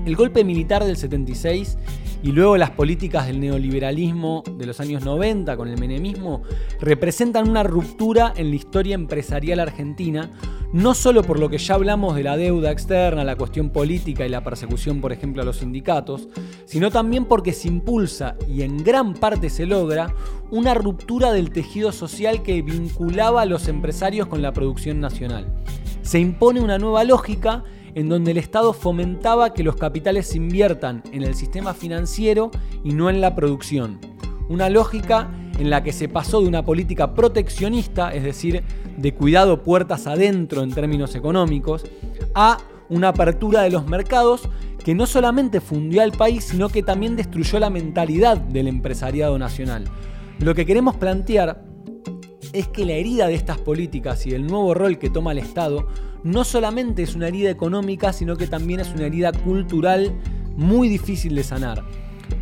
El 0.09 0.17
golpe 0.17 0.43
militar 0.43 0.87
del 0.87 0.97
76 0.97 1.77
y 2.23 2.33
luego 2.33 2.57
las 2.57 2.71
políticas 2.71 3.27
del 3.27 3.41
neoliberalismo 3.41 4.43
de 4.57 4.65
los 4.65 4.81
años 4.81 5.05
90 5.05 5.55
con 5.59 5.69
el 5.69 5.79
menemismo 5.79 6.45
representan 6.81 7.47
una 7.47 7.63
ruptura 7.63 8.33
en 8.35 8.49
la 8.49 8.57
historia 8.57 8.95
empresarial 8.95 9.61
argentina, 9.61 10.31
no 10.73 10.95
solo 10.95 11.23
por 11.23 11.39
lo 11.39 11.51
que 11.51 11.59
ya 11.59 11.75
hablamos 11.75 12.17
de 12.17 12.23
la 12.23 12.39
deuda 12.39 12.71
externa, 12.71 13.23
la 13.23 13.37
cuestión 13.37 13.69
política 13.69 14.25
y 14.25 14.31
la 14.31 14.43
persecución, 14.43 15.03
por 15.03 15.13
ejemplo, 15.13 15.43
a 15.43 15.45
los 15.45 15.59
sindicatos, 15.59 16.31
sino 16.65 16.91
también 16.91 17.27
porque 17.27 17.53
se 17.53 17.69
impulsa 17.69 18.35
y 18.49 18.63
en 18.63 18.83
gran 18.83 19.13
parte 19.13 19.51
se 19.51 19.67
logra 19.67 20.15
una 20.51 20.73
ruptura 20.73 21.33
del 21.33 21.51
tejido 21.51 21.93
social 21.93 22.43
que 22.43 22.63
vinculaba 22.63 23.43
a 23.43 23.47
los 23.47 23.69
empresarios 23.69 24.27
con 24.27 24.41
la 24.41 24.55
producción 24.55 25.01
nacional. 25.01 25.53
Se 26.01 26.19
impone 26.19 26.63
una 26.63 26.79
nueva 26.79 27.05
lógica 27.05 27.63
en 27.99 28.09
donde 28.09 28.31
el 28.31 28.39
Estado 28.39 28.73
fomentaba 28.73 29.53
que 29.53 29.65
los 29.65 29.75
capitales 29.75 30.29
se 30.29 30.37
inviertan 30.37 31.03
en 31.11 31.25
el 31.25 31.35
sistema 31.35 31.75
financiero 31.75 32.53
y 32.85 32.93
no 32.93 33.11
en 33.11 33.21
la 33.21 33.35
producción. 33.35 33.99
Una 34.49 34.71
lógica 34.71 35.29
en 35.59 35.69
la 35.69 35.83
que 35.83 35.93
se 35.93 36.09
pasó 36.09 36.41
de 36.41 36.47
una 36.47 36.65
política 36.65 37.13
proteccionista, 37.13 38.15
es 38.15 38.23
decir, 38.23 38.63
de 38.97 39.15
cuidado 39.15 39.65
puertas 39.65 40.07
adentro 40.07 40.63
en 40.63 40.71
términos 40.71 41.17
económicos, 41.17 41.87
a 42.37 42.59
una 42.89 43.09
apertura 43.09 43.63
de 43.63 43.71
los 43.71 43.89
mercados 43.89 44.49
que 44.85 44.95
no 44.95 45.05
solamente 45.05 45.61
fundió 45.61 46.01
al 46.01 46.13
país, 46.13 46.45
sino 46.45 46.69
que 46.69 46.85
también 46.85 47.17
destruyó 47.17 47.59
la 47.59 47.69
mentalidad 47.69 48.37
del 48.37 48.69
empresariado 48.69 49.41
nacional. 49.41 49.87
Lo 50.39 50.55
que 50.55 50.65
queremos 50.65 50.95
plantear 50.95 51.65
es 52.53 52.69
que 52.69 52.87
la 52.87 52.93
herida 52.93 53.27
de 53.27 53.35
estas 53.35 53.59
políticas 53.59 54.25
y 54.25 54.31
del 54.31 54.47
nuevo 54.47 54.73
rol 54.73 55.01
que 55.01 55.11
toma 55.11 55.33
el 55.33 55.39
Estado 55.39 55.89
no 56.25 56.45
solamente 56.45 57.03
es 57.03 57.15
una 57.15 57.29
herida 57.29 57.51
económica, 57.51 58.13
sino 58.13 58.37
que 58.37 58.47
también 58.47 58.81
es 58.81 58.89
una 58.95 59.07
herida 59.07 59.33
cultural 59.33 60.13
muy 60.57 60.89
difícil 60.89 61.35
de 61.35 61.45
sanar. 61.45 61.85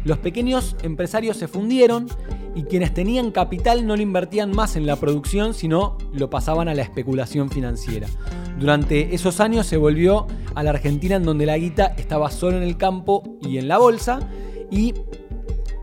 Los 0.04 0.18
pequeños 0.18 0.76
empresarios 0.82 1.36
se 1.36 1.48
fundieron 1.48 2.08
y 2.54 2.62
quienes 2.64 2.94
tenían 2.94 3.30
capital 3.30 3.86
no 3.86 3.96
lo 3.96 4.02
invertían 4.02 4.50
más 4.50 4.76
en 4.76 4.86
la 4.86 4.96
producción, 4.96 5.52
sino 5.52 5.98
lo 6.12 6.30
pasaban 6.30 6.68
a 6.68 6.74
la 6.74 6.82
especulación 6.82 7.50
financiera. 7.50 8.08
Durante 8.58 9.14
esos 9.14 9.40
años 9.40 9.66
se 9.66 9.76
volvió 9.76 10.26
a 10.54 10.62
la 10.62 10.70
Argentina 10.70 11.16
en 11.16 11.24
donde 11.24 11.44
la 11.44 11.58
guita 11.58 11.94
estaba 11.98 12.30
solo 12.30 12.56
en 12.56 12.62
el 12.62 12.76
campo 12.76 13.36
y 13.42 13.58
en 13.58 13.68
la 13.68 13.78
bolsa 13.78 14.20
y 14.70 14.94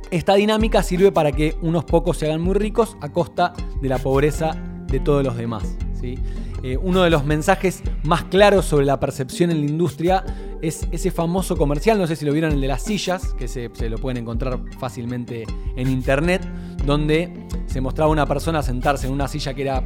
esta 0.09 0.35
dinámica 0.35 0.83
sirve 0.83 1.11
para 1.11 1.31
que 1.31 1.55
unos 1.61 1.85
pocos 1.85 2.17
se 2.17 2.25
hagan 2.25 2.41
muy 2.41 2.55
ricos 2.55 2.97
a 3.01 3.11
costa 3.11 3.53
de 3.81 3.89
la 3.89 3.99
pobreza 3.99 4.55
de 4.87 4.99
todos 4.99 5.23
los 5.23 5.35
demás. 5.35 5.75
¿sí? 5.99 6.17
Eh, 6.63 6.77
uno 6.77 7.03
de 7.03 7.09
los 7.09 7.25
mensajes 7.25 7.83
más 8.03 8.23
claros 8.23 8.63
sobre 8.63 8.85
la 8.85 8.97
percepción 8.97 9.51
en 9.51 9.59
la 9.59 9.69
industria 9.69 10.23
es 10.61 10.87
ese 10.93 11.11
famoso 11.11 11.57
comercial, 11.57 11.97
no 11.97 12.07
sé 12.07 12.15
si 12.15 12.23
lo 12.23 12.31
vieron, 12.31 12.53
el 12.53 12.61
de 12.61 12.67
las 12.69 12.83
sillas, 12.83 13.33
que 13.33 13.49
se, 13.49 13.69
lo 13.89 13.97
pueden 13.97 14.23
encontrar 14.23 14.57
fácilmente 14.79 15.43
en 15.75 15.89
internet, 15.89 16.41
donde 16.85 17.33
se 17.65 17.81
mostraba 17.81 18.09
una 18.09 18.25
persona 18.25 18.63
sentarse 18.63 19.07
en 19.07 19.13
una 19.13 19.27
silla 19.27 19.53
que, 19.53 19.61
era 19.63 19.83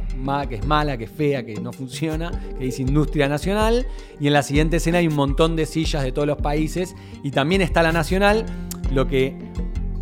que 0.48 0.54
es 0.54 0.66
mala, 0.66 0.96
que 0.96 1.04
es 1.04 1.10
fea, 1.10 1.44
que 1.44 1.54
no 1.54 1.72
funciona, 1.72 2.30
que 2.56 2.66
dice 2.66 2.82
industria 2.82 3.28
nacional, 3.28 3.84
y 4.20 4.28
en 4.28 4.34
la 4.34 4.44
siguiente 4.44 4.76
escena 4.76 4.98
hay 4.98 5.08
un 5.08 5.16
montón 5.16 5.56
de 5.56 5.66
sillas 5.66 6.04
de 6.04 6.12
todos 6.12 6.28
los 6.28 6.38
países, 6.38 6.94
y 7.24 7.32
también 7.32 7.60
está 7.60 7.82
la 7.82 7.90
nacional, 7.90 8.46
lo 8.92 9.08
que 9.08 9.36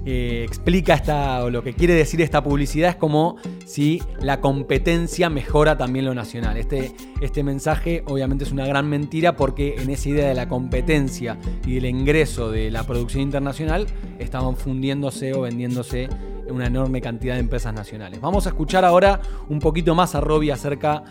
eh, 0.09 0.45
explica 0.45 0.95
esta, 0.95 1.43
o 1.43 1.51
lo 1.51 1.65
que 1.65 1.75
quiere 1.75 1.93
decir 1.93 2.23
esta 2.23 2.41
publicidad 2.41 2.91
es 2.91 2.97
como 2.97 3.39
si 3.65 4.01
la 4.21 4.41
competencia 4.41 5.29
mejora 5.29 5.77
también 5.77 6.05
lo 6.05 6.15
nacional. 6.15 6.57
Este, 6.57 6.93
este 7.21 7.43
mensaje 7.43 8.05
obviamente 8.07 8.45
es 8.45 8.53
una 8.53 8.67
gran 8.67 8.89
mentira 8.89 9.35
porque 9.35 9.75
en 9.79 9.91
esa 9.91 10.09
idea 10.09 10.29
de 10.29 10.35
la 10.35 10.49
competencia 10.49 11.37
y 11.67 11.75
del 11.75 11.87
ingreso 11.87 12.53
de 12.53 12.71
la 12.71 12.85
producción 12.85 13.21
internacional 13.21 13.89
estaban 14.21 14.57
fundiéndose 14.57 15.35
o 15.35 15.41
vendiéndose 15.41 16.09
una 16.49 16.69
enorme 16.69 17.01
cantidad 17.01 17.35
de 17.35 17.41
empresas 17.41 17.75
nacionales. 17.75 18.21
Vamos 18.21 18.47
a 18.47 18.51
escuchar 18.51 18.85
ahora 18.85 19.21
un 19.49 19.59
poquito 19.59 19.97
más 19.97 20.15
a 20.15 20.21
Robbie 20.21 20.53
acerca 20.53 21.03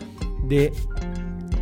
de, 0.42 0.72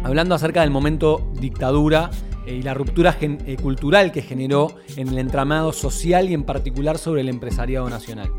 hablando 0.04 0.36
acerca 0.36 0.60
del 0.60 0.70
momento 0.70 1.28
dictadura 1.40 2.10
y 2.46 2.62
la 2.62 2.74
ruptura 2.74 3.16
eh, 3.20 3.56
cultural 3.60 4.12
que 4.12 4.22
generó 4.22 4.76
en 4.96 5.08
el 5.08 5.18
entramado 5.18 5.72
social 5.72 6.28
y 6.30 6.34
en 6.34 6.44
particular 6.44 6.98
sobre 6.98 7.22
el 7.22 7.28
empresariado 7.28 7.88
nacional. 7.88 8.30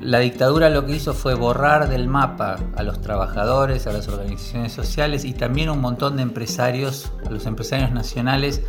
La 0.00 0.20
dictadura 0.20 0.70
lo 0.70 0.86
que 0.86 0.96
hizo 0.96 1.12
fue 1.12 1.34
borrar 1.34 1.90
del 1.90 2.08
mapa 2.08 2.56
a 2.74 2.82
los 2.82 3.02
trabajadores, 3.02 3.86
a 3.86 3.92
las 3.92 4.08
organizaciones 4.08 4.72
sociales 4.72 5.26
y 5.26 5.34
también 5.34 5.68
un 5.68 5.80
montón 5.80 6.16
de 6.16 6.22
empresarios, 6.22 7.12
a 7.26 7.30
los 7.30 7.44
empresarios 7.44 7.92
nacionales, 7.92 8.62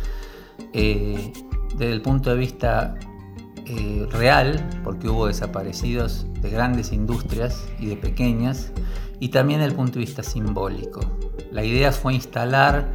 eh, 0.74 1.32
desde 1.70 1.92
el 1.92 2.02
punto 2.02 2.30
de 2.30 2.36
vista 2.36 2.96
eh, 3.64 4.06
real, 4.10 4.62
porque 4.84 5.08
hubo 5.08 5.26
desaparecidos 5.26 6.26
de 6.42 6.50
grandes 6.50 6.92
industrias 6.92 7.66
y 7.78 7.86
de 7.86 7.96
pequeñas, 7.96 8.70
y 9.18 9.30
también 9.30 9.60
desde 9.60 9.70
el 9.70 9.76
punto 9.76 9.94
de 9.94 10.00
vista 10.00 10.22
simbólico. 10.22 11.00
La 11.50 11.64
idea 11.64 11.92
fue 11.92 12.12
instalar 12.12 12.92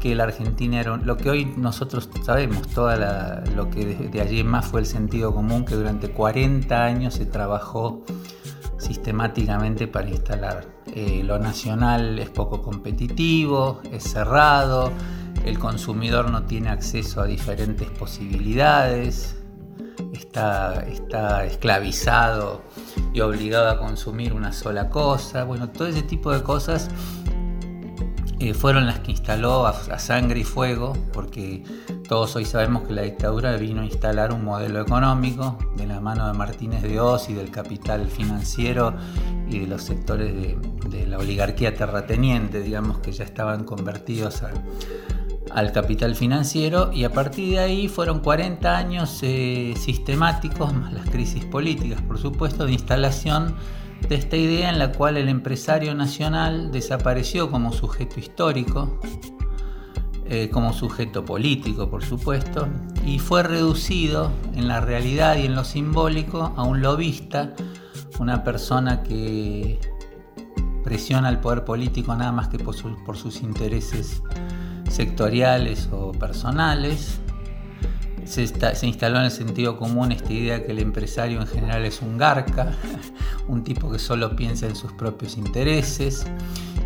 que 0.00 0.14
la 0.14 0.24
Argentina 0.24 0.80
era 0.80 0.96
lo 0.96 1.16
que 1.18 1.30
hoy 1.30 1.44
nosotros 1.44 2.08
sabemos, 2.24 2.66
toda 2.68 3.44
lo 3.54 3.68
que 3.68 3.84
de, 3.84 4.20
allí 4.20 4.42
más 4.42 4.66
fue 4.66 4.80
el 4.80 4.86
sentido 4.86 5.34
común, 5.34 5.64
que 5.64 5.74
durante 5.74 6.10
40 6.10 6.82
años 6.82 7.14
se 7.14 7.26
trabajó 7.26 8.02
sistemáticamente 8.78 9.86
para 9.86 10.08
instalar. 10.08 10.66
Eh, 10.86 11.22
lo 11.22 11.38
nacional 11.38 12.18
es 12.18 12.30
poco 12.30 12.62
competitivo, 12.62 13.82
es 13.92 14.04
cerrado, 14.04 14.90
el 15.44 15.58
consumidor 15.58 16.30
no 16.30 16.44
tiene 16.44 16.70
acceso 16.70 17.20
a 17.20 17.26
diferentes 17.26 17.88
posibilidades, 17.90 19.36
está, 20.14 20.80
está 20.88 21.44
esclavizado 21.44 22.62
y 23.12 23.20
obligado 23.20 23.68
a 23.68 23.78
consumir 23.78 24.32
una 24.32 24.52
sola 24.52 24.88
cosa. 24.88 25.44
Bueno, 25.44 25.68
todo 25.68 25.88
ese 25.88 26.02
tipo 26.02 26.32
de 26.32 26.42
cosas 26.42 26.88
eh, 28.42 28.54
fueron 28.54 28.86
las 28.86 29.00
que 29.00 29.10
instaló 29.10 29.66
a, 29.66 29.98
sangre 29.98 30.40
y 30.40 30.44
fuego, 30.44 30.94
porque 31.12 31.62
todos 32.08 32.34
hoy 32.36 32.46
sabemos 32.46 32.84
que 32.84 32.94
la 32.94 33.02
dictadura 33.02 33.54
vino 33.58 33.82
a 33.82 33.84
instalar 33.84 34.32
un 34.32 34.46
modelo 34.46 34.80
económico 34.80 35.58
de 35.76 35.86
la 35.86 36.00
mano 36.00 36.26
de 36.26 36.32
Martínez 36.32 36.82
de 36.82 36.98
Oz 37.00 37.28
y 37.28 37.34
del 37.34 37.50
capital 37.50 38.06
financiero 38.08 38.94
y 39.46 39.58
de 39.58 39.66
los 39.66 39.82
sectores 39.82 40.32
de, 40.34 41.06
la 41.06 41.18
oligarquía 41.18 41.74
terrateniente, 41.74 42.62
digamos 42.62 43.00
que 43.00 43.12
ya 43.12 43.24
estaban 43.24 43.64
convertidos 43.64 44.42
al 45.50 45.72
capital 45.72 46.16
financiero 46.16 46.90
y 46.94 47.04
a 47.04 47.12
partir 47.12 47.50
de 47.50 47.58
ahí 47.58 47.88
fueron 47.88 48.20
40 48.20 48.74
años 48.74 49.18
eh, 49.20 49.74
sistemáticos, 49.76 50.72
más 50.72 50.94
las 50.94 51.10
crisis 51.10 51.44
políticas 51.44 52.00
por 52.00 52.16
supuesto, 52.16 52.64
de 52.64 52.72
instalación 52.72 53.54
de 54.10 54.16
esta 54.16 54.36
idea 54.36 54.70
en 54.70 54.80
la 54.80 54.90
cual 54.90 55.16
el 55.16 55.28
empresario 55.28 55.94
nacional 55.94 56.72
desapareció 56.72 57.48
como 57.48 57.72
sujeto 57.72 58.18
histórico, 58.18 58.98
eh, 60.24 60.50
como 60.50 60.72
sujeto 60.72 61.24
político, 61.24 61.88
por 61.88 62.04
supuesto, 62.04 62.66
y 63.06 63.20
fue 63.20 63.44
reducido 63.44 64.32
en 64.56 64.66
la 64.66 64.80
realidad 64.80 65.36
y 65.36 65.46
en 65.46 65.54
lo 65.54 65.62
simbólico 65.62 66.52
a 66.56 66.64
un 66.64 66.82
lobista, 66.82 67.54
una 68.18 68.42
persona 68.42 69.04
que 69.04 69.78
presiona 70.82 71.28
al 71.28 71.40
poder 71.40 71.64
político 71.64 72.12
nada 72.16 72.32
más 72.32 72.48
que 72.48 72.58
por, 72.58 73.16
sus 73.16 73.42
intereses 73.42 74.24
sectoriales 74.90 75.88
o 75.92 76.10
personales, 76.10 77.20
se, 78.30 78.86
instaló 78.86 79.18
en 79.18 79.24
el 79.24 79.30
sentido 79.30 79.76
común 79.76 80.12
esta 80.12 80.32
idea 80.32 80.64
que 80.64 80.70
el 80.70 80.78
empresario 80.78 81.40
en 81.40 81.46
general 81.48 81.84
es 81.84 82.00
un 82.00 82.16
garca, 82.16 82.72
un 83.48 83.64
tipo 83.64 83.90
que 83.90 83.98
solo 83.98 84.36
piensa 84.36 84.66
en 84.66 84.76
sus 84.76 84.92
propios 84.92 85.36
intereses 85.36 86.24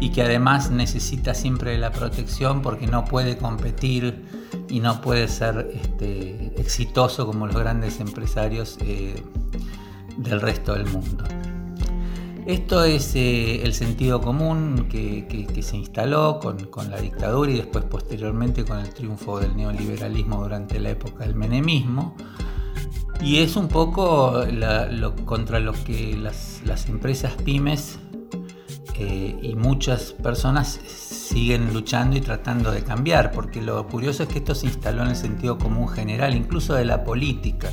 y 0.00 0.10
que 0.10 0.22
además 0.22 0.70
necesita 0.70 1.34
siempre 1.34 1.76
la 1.78 1.92
protección 1.92 2.62
porque 2.62 2.86
no 2.86 3.04
puede 3.04 3.36
competir 3.36 4.24
y 4.68 4.80
no 4.80 5.00
puede 5.00 5.28
ser 5.28 5.70
este, 5.74 6.52
exitoso 6.58 7.26
como 7.26 7.46
los 7.46 7.56
grandes 7.56 8.00
empresarios 8.00 8.78
eh, 8.80 9.22
del 10.16 10.40
resto 10.40 10.74
del 10.74 10.86
mundo. 10.86 11.24
Esto 12.46 12.84
es 12.84 13.16
eh, 13.16 13.62
el 13.62 13.72
sentido 13.72 14.20
común 14.20 14.86
que, 14.90 15.46
se 15.62 15.76
instaló 15.78 16.40
con, 16.40 16.90
la 16.90 17.00
dictadura 17.00 17.50
y 17.50 17.56
después 17.56 17.86
posteriormente 17.86 18.66
con 18.66 18.80
el 18.80 18.92
triunfo 18.92 19.40
del 19.40 19.56
neoliberalismo 19.56 20.42
durante 20.42 20.78
la 20.78 20.90
época 20.90 21.24
del 21.24 21.34
menemismo. 21.34 22.14
Y 23.22 23.38
es 23.38 23.56
un 23.56 23.68
poco 23.68 24.44
contra 25.24 25.58
lo 25.58 25.72
que 25.72 26.18
las, 26.18 26.86
empresas 26.86 27.32
pymes 27.32 27.98
eh, 28.98 29.38
y 29.40 29.54
muchas 29.54 30.12
personas 30.12 30.78
siguen 30.86 31.72
luchando 31.72 32.16
y 32.18 32.20
tratando 32.20 32.70
de 32.72 32.82
cambiar, 32.82 33.32
porque 33.32 33.62
lo 33.62 33.86
curioso 33.86 34.24
es 34.24 34.28
que 34.28 34.40
esto 34.40 34.54
se 34.54 34.66
instaló 34.66 35.02
en 35.02 35.08
el 35.08 35.16
sentido 35.16 35.56
común 35.56 35.88
general, 35.88 36.34
incluso 36.34 36.74
de 36.74 36.84
la 36.84 37.04
política. 37.04 37.70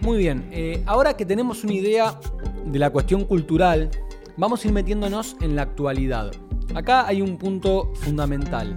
Muy 0.00 0.16
bien, 0.16 0.48
eh, 0.50 0.82
ahora 0.86 1.14
que 1.14 1.26
tenemos 1.26 1.62
una 1.62 1.74
idea 1.74 2.18
de 2.64 2.78
la 2.78 2.90
cuestión 2.90 3.24
cultural, 3.24 3.90
vamos 4.36 4.64
a 4.64 4.68
ir 4.68 4.74
metiéndonos 4.74 5.36
en 5.40 5.56
la 5.56 5.62
actualidad. 5.62 6.32
Acá 6.74 7.06
hay 7.06 7.20
un 7.22 7.36
punto 7.36 7.92
fundamental. 7.94 8.76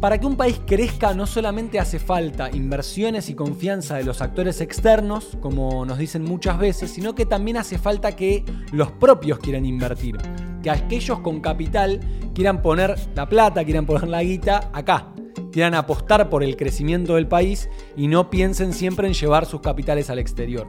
Para 0.00 0.18
que 0.18 0.26
un 0.26 0.36
país 0.36 0.60
crezca 0.64 1.12
no 1.12 1.26
solamente 1.26 1.80
hace 1.80 1.98
falta 1.98 2.50
inversiones 2.52 3.28
y 3.30 3.34
confianza 3.34 3.96
de 3.96 4.04
los 4.04 4.22
actores 4.22 4.60
externos, 4.60 5.36
como 5.40 5.84
nos 5.84 5.98
dicen 5.98 6.22
muchas 6.22 6.58
veces, 6.58 6.92
sino 6.92 7.16
que 7.16 7.26
también 7.26 7.56
hace 7.56 7.78
falta 7.78 8.14
que 8.14 8.44
los 8.72 8.92
propios 8.92 9.40
quieran 9.40 9.66
invertir, 9.66 10.16
que 10.62 10.70
aquellos 10.70 11.18
con 11.18 11.40
capital 11.40 12.00
quieran 12.32 12.62
poner 12.62 12.94
la 13.16 13.28
plata, 13.28 13.64
quieran 13.64 13.86
poner 13.86 14.08
la 14.08 14.22
guita 14.22 14.70
acá, 14.72 15.12
quieran 15.50 15.74
apostar 15.74 16.30
por 16.30 16.44
el 16.44 16.56
crecimiento 16.56 17.16
del 17.16 17.26
país 17.26 17.68
y 17.96 18.06
no 18.06 18.30
piensen 18.30 18.72
siempre 18.72 19.08
en 19.08 19.14
llevar 19.14 19.46
sus 19.46 19.62
capitales 19.62 20.10
al 20.10 20.20
exterior 20.20 20.68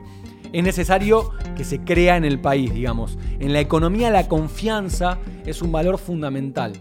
es 0.52 0.64
necesario 0.64 1.32
que 1.56 1.64
se 1.64 1.80
crea 1.80 2.18
en 2.18 2.26
el 2.26 2.40
país, 2.40 2.74
digamos. 2.74 3.18
En 3.40 3.54
la 3.54 3.60
economía 3.60 4.10
la 4.10 4.28
confianza 4.28 5.20
es 5.46 5.62
un 5.62 5.72
valor 5.72 5.98
fundamental. 5.98 6.74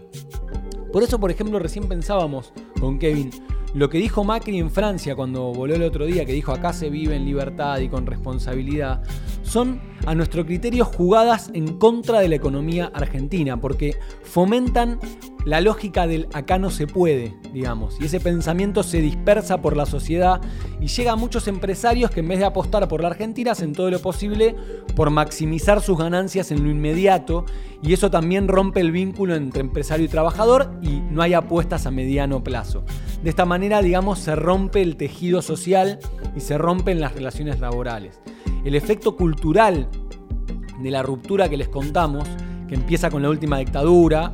Por 0.91 1.03
eso, 1.03 1.19
por 1.19 1.31
ejemplo, 1.31 1.59
recién 1.59 1.87
pensábamos 1.87 2.51
con 2.79 2.97
Kevin, 2.97 3.29
lo 3.75 3.89
que 3.89 3.99
dijo 3.99 4.23
Macri 4.23 4.57
en 4.57 4.71
Francia 4.71 5.15
cuando 5.15 5.53
voló 5.53 5.75
el 5.75 5.83
otro 5.83 6.05
día, 6.05 6.25
que 6.25 6.33
dijo 6.33 6.51
acá 6.51 6.73
se 6.73 6.89
vive 6.89 7.15
en 7.15 7.25
libertad 7.25 7.77
y 7.79 7.89
con 7.89 8.07
responsabilidad, 8.07 9.03
son 9.43 9.79
a 10.05 10.15
nuestro 10.15 10.45
criterio 10.45 10.85
jugadas 10.85 11.51
en 11.53 11.77
contra 11.77 12.19
de 12.19 12.29
la 12.29 12.35
economía 12.35 12.91
argentina, 12.93 13.59
porque 13.59 13.95
fomentan 14.23 14.99
la 15.45 15.61
lógica 15.61 16.05
del 16.05 16.27
acá 16.33 16.59
no 16.59 16.69
se 16.69 16.85
puede, 16.85 17.33
digamos, 17.53 17.97
y 17.99 18.05
ese 18.05 18.19
pensamiento 18.19 18.83
se 18.83 19.01
dispersa 19.01 19.61
por 19.61 19.77
la 19.77 19.85
sociedad 19.85 20.41
y 20.81 20.87
llega 20.87 21.13
a 21.13 21.15
muchos 21.15 21.47
empresarios 21.47 22.11
que 22.11 22.19
en 22.19 22.27
vez 22.27 22.39
de 22.39 22.45
apostar 22.45 22.87
por 22.87 23.01
la 23.01 23.07
Argentina 23.07 23.53
hacen 23.53 23.73
todo 23.73 23.89
lo 23.89 23.99
posible 23.99 24.55
por 24.95 25.09
maximizar 25.09 25.81
sus 25.81 25.97
ganancias 25.97 26.51
en 26.51 26.63
lo 26.63 26.69
inmediato 26.69 27.45
y 27.81 27.93
eso 27.93 28.11
también 28.11 28.47
rompe 28.47 28.81
el 28.81 28.91
vínculo 28.91 29.35
entre 29.35 29.61
empresario 29.61 30.05
y 30.05 30.09
trabajador 30.09 30.71
y 30.81 30.99
no 31.09 31.21
hay 31.21 31.33
apuestas 31.33 31.85
a 31.85 31.91
mediano 31.91 32.43
plazo. 32.43 32.83
De 33.23 33.29
esta 33.29 33.45
manera, 33.45 33.81
digamos, 33.81 34.19
se 34.19 34.35
rompe 34.35 34.81
el 34.81 34.97
tejido 34.97 35.41
social 35.41 35.99
y 36.35 36.41
se 36.41 36.57
rompen 36.57 36.99
las 36.99 37.13
relaciones 37.13 37.59
laborales. 37.59 38.19
El 38.63 38.75
efecto 38.75 39.15
cultural 39.15 39.89
de 40.81 40.91
la 40.91 41.03
ruptura 41.03 41.49
que 41.49 41.57
les 41.57 41.69
contamos, 41.69 42.27
que 42.67 42.75
empieza 42.75 43.09
con 43.09 43.21
la 43.21 43.29
última 43.29 43.57
dictadura, 43.57 44.33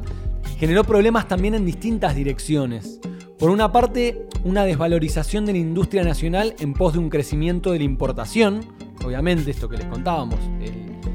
generó 0.58 0.84
problemas 0.84 1.28
también 1.28 1.56
en 1.56 1.65
distintas 1.65 2.15
direcciones. 2.15 3.00
Por 3.38 3.50
una 3.50 3.71
parte, 3.71 4.28
una 4.43 4.63
desvalorización 4.63 5.45
de 5.45 5.54
la 5.54 5.60
industria 5.60 6.04
nacional 6.04 6.56
en 6.60 6.73
pos 6.73 6.93
de 6.93 7.00
un 7.00 7.10
crecimiento 7.10 7.71
de 7.71 7.80
la 7.80 7.84
importación, 7.84 8.62
obviamente 9.04 9.52
esto 9.52 9.69
que 9.69 9.78
les 9.78 9.86
contábamos, 9.88 10.39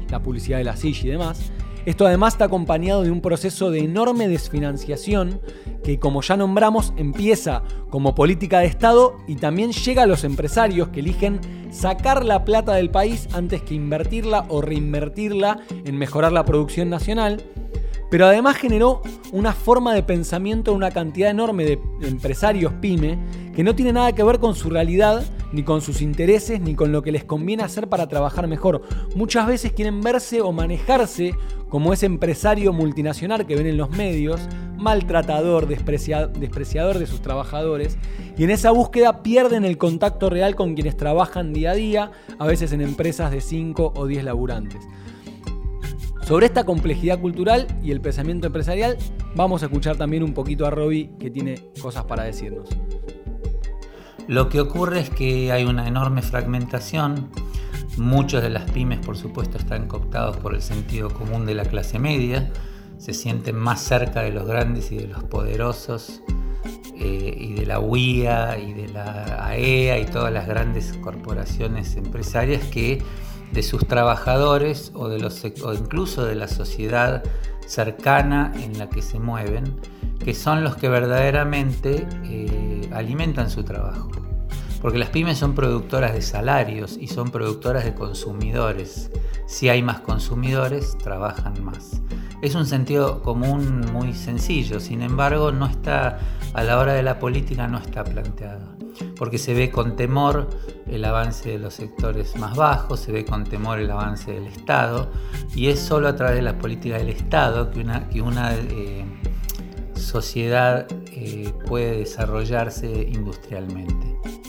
la 0.09 0.21
publicidad 0.21 0.57
de 0.57 0.65
la 0.65 0.75
silla 0.75 1.01
y 1.03 1.09
demás. 1.11 1.51
Esto 1.85 2.05
además 2.05 2.35
está 2.35 2.45
acompañado 2.45 3.03
de 3.03 3.11
un 3.11 3.21
proceso 3.21 3.71
de 3.71 3.79
enorme 3.79 4.27
desfinanciación 4.27 5.41
que, 5.83 5.99
como 5.99 6.21
ya 6.21 6.37
nombramos, 6.37 6.93
empieza 6.95 7.63
como 7.89 8.13
política 8.13 8.59
de 8.59 8.67
Estado 8.67 9.17
y 9.27 9.35
también 9.35 9.71
llega 9.71 10.03
a 10.03 10.07
los 10.07 10.23
empresarios 10.23 10.89
que 10.89 10.99
eligen 10.99 11.39
sacar 11.71 12.23
la 12.23 12.45
plata 12.45 12.73
del 12.73 12.91
país 12.91 13.27
antes 13.33 13.63
que 13.63 13.73
invertirla 13.73 14.45
o 14.49 14.61
reinvertirla 14.61 15.61
en 15.83 15.97
mejorar 15.97 16.31
la 16.31 16.45
producción 16.45 16.89
nacional. 16.89 17.41
Pero 18.11 18.25
además 18.25 18.57
generó 18.57 19.01
una 19.31 19.53
forma 19.53 19.93
de 19.93 20.03
pensamiento 20.03 20.71
de 20.71 20.77
una 20.77 20.91
cantidad 20.91 21.31
enorme 21.31 21.63
de 21.63 21.79
empresarios 22.01 22.73
pyme 22.81 23.17
que 23.53 23.63
no 23.63 23.75
tiene 23.75 23.93
nada 23.93 24.13
que 24.13 24.23
ver 24.23 24.39
con 24.39 24.55
su 24.55 24.69
realidad, 24.69 25.23
ni 25.51 25.63
con 25.63 25.81
sus 25.81 26.01
intereses, 26.01 26.61
ni 26.61 26.75
con 26.75 26.91
lo 26.91 27.01
que 27.01 27.11
les 27.11 27.23
conviene 27.23 27.63
hacer 27.63 27.89
para 27.89 28.07
trabajar 28.07 28.47
mejor. 28.47 28.81
Muchas 29.15 29.47
veces 29.47 29.73
quieren 29.73 30.01
verse 30.01 30.41
o 30.41 30.51
manejarse 30.51 31.35
como 31.69 31.93
ese 31.93 32.05
empresario 32.05 32.73
multinacional 32.73 33.45
que 33.45 33.55
ven 33.55 33.67
en 33.67 33.77
los 33.77 33.89
medios, 33.91 34.41
maltratador, 34.77 35.67
despreciador 35.67 36.99
de 36.99 37.07
sus 37.07 37.21
trabajadores, 37.21 37.97
y 38.37 38.43
en 38.43 38.49
esa 38.49 38.71
búsqueda 38.71 39.23
pierden 39.23 39.65
el 39.65 39.77
contacto 39.77 40.29
real 40.29 40.55
con 40.55 40.73
quienes 40.73 40.97
trabajan 40.97 41.53
día 41.53 41.71
a 41.71 41.75
día, 41.75 42.11
a 42.39 42.47
veces 42.47 42.71
en 42.71 42.81
empresas 42.81 43.31
de 43.31 43.41
5 43.41 43.93
o 43.95 44.05
10 44.07 44.23
laburantes. 44.23 44.81
Sobre 46.23 46.45
esta 46.45 46.63
complejidad 46.63 47.19
cultural 47.19 47.67
y 47.83 47.91
el 47.91 47.99
pensamiento 47.99 48.47
empresarial, 48.47 48.97
vamos 49.35 49.63
a 49.63 49.65
escuchar 49.65 49.97
también 49.97 50.23
un 50.23 50.33
poquito 50.33 50.65
a 50.65 50.69
Robbie 50.69 51.11
que 51.19 51.29
tiene 51.29 51.55
cosas 51.81 52.05
para 52.05 52.23
decirnos. 52.23 52.69
Lo 54.27 54.49
que 54.49 54.61
ocurre 54.61 54.99
es 54.99 55.09
que 55.09 55.51
hay 55.51 55.65
una 55.65 55.87
enorme 55.87 56.21
fragmentación. 56.21 57.29
Muchos 57.97 58.41
de 58.41 58.49
las 58.49 58.69
pymes, 58.71 58.99
por 58.99 59.17
supuesto, 59.17 59.57
están 59.57 59.87
cooptados 59.87 60.37
por 60.37 60.55
el 60.55 60.61
sentido 60.61 61.09
común 61.09 61.45
de 61.45 61.55
la 61.55 61.65
clase 61.65 61.99
media. 61.99 62.51
Se 62.97 63.13
sienten 63.13 63.55
más 63.55 63.81
cerca 63.81 64.21
de 64.21 64.31
los 64.31 64.47
grandes 64.47 64.91
y 64.91 64.97
de 64.97 65.07
los 65.07 65.23
poderosos 65.23 66.21
eh, 66.95 67.35
y 67.37 67.53
de 67.53 67.65
la 67.65 67.79
UIA 67.79 68.59
y 68.59 68.73
de 68.73 68.87
la 68.89 69.47
AEA 69.47 69.97
e 69.97 70.01
y 70.01 70.05
todas 70.05 70.31
las 70.31 70.47
grandes 70.47 70.93
corporaciones 71.01 71.95
empresarias 71.95 72.63
que 72.65 73.01
de 73.51 73.63
sus 73.63 73.87
trabajadores 73.87 74.91
o, 74.93 75.09
de 75.09 75.19
los, 75.19 75.43
o 75.63 75.73
incluso 75.73 76.23
de 76.23 76.35
la 76.35 76.47
sociedad 76.47 77.23
cercana 77.71 78.51
en 78.55 78.77
la 78.77 78.89
que 78.89 79.01
se 79.01 79.17
mueven, 79.17 79.63
que 80.23 80.33
son 80.33 80.61
los 80.61 80.75
que 80.75 80.89
verdaderamente 80.89 82.05
eh, 82.25 82.89
alimentan 82.91 83.49
su 83.49 83.63
trabajo. 83.63 84.11
Porque 84.81 84.97
las 84.97 85.09
pymes 85.09 85.37
son 85.37 85.53
productoras 85.53 86.13
de 86.13 86.21
salarios 86.21 86.97
y 86.99 87.07
son 87.07 87.29
productoras 87.29 87.85
de 87.85 87.93
consumidores. 87.93 89.11
Si 89.45 89.69
hay 89.69 89.83
más 89.83 89.99
consumidores, 89.99 90.97
trabajan 90.97 91.63
más. 91.63 92.01
Es 92.41 92.55
un 92.55 92.65
sentido 92.65 93.21
común 93.21 93.85
muy 93.93 94.13
sencillo, 94.13 94.79
sin 94.79 95.03
embargo, 95.03 95.51
no 95.51 95.67
está 95.67 96.19
a 96.53 96.63
la 96.63 96.79
hora 96.79 96.93
de 96.93 97.03
la 97.03 97.19
política 97.19 97.67
no 97.67 97.77
está 97.77 98.03
planteado 98.03 98.81
porque 99.17 99.37
se 99.37 99.53
ve 99.53 99.69
con 99.69 99.95
temor 99.95 100.49
el 100.87 101.05
avance 101.05 101.49
de 101.49 101.59
los 101.59 101.75
sectores 101.75 102.35
más 102.37 102.55
bajos, 102.55 102.99
se 102.99 103.11
ve 103.11 103.25
con 103.25 103.43
temor 103.43 103.79
el 103.79 103.89
avance 103.91 104.31
del 104.31 104.47
Estado, 104.47 105.11
y 105.55 105.67
es 105.67 105.79
solo 105.79 106.07
a 106.07 106.15
través 106.15 106.35
de 106.35 106.41
las 106.41 106.55
políticas 106.55 106.99
del 106.99 107.09
Estado 107.09 107.71
que 107.71 108.21
una, 108.21 108.55
eh, 108.55 109.05
sociedad 109.95 110.87
eh, 111.11 111.53
puede 111.67 111.97
desarrollarse 111.99 113.07
industrialmente. 113.11 114.40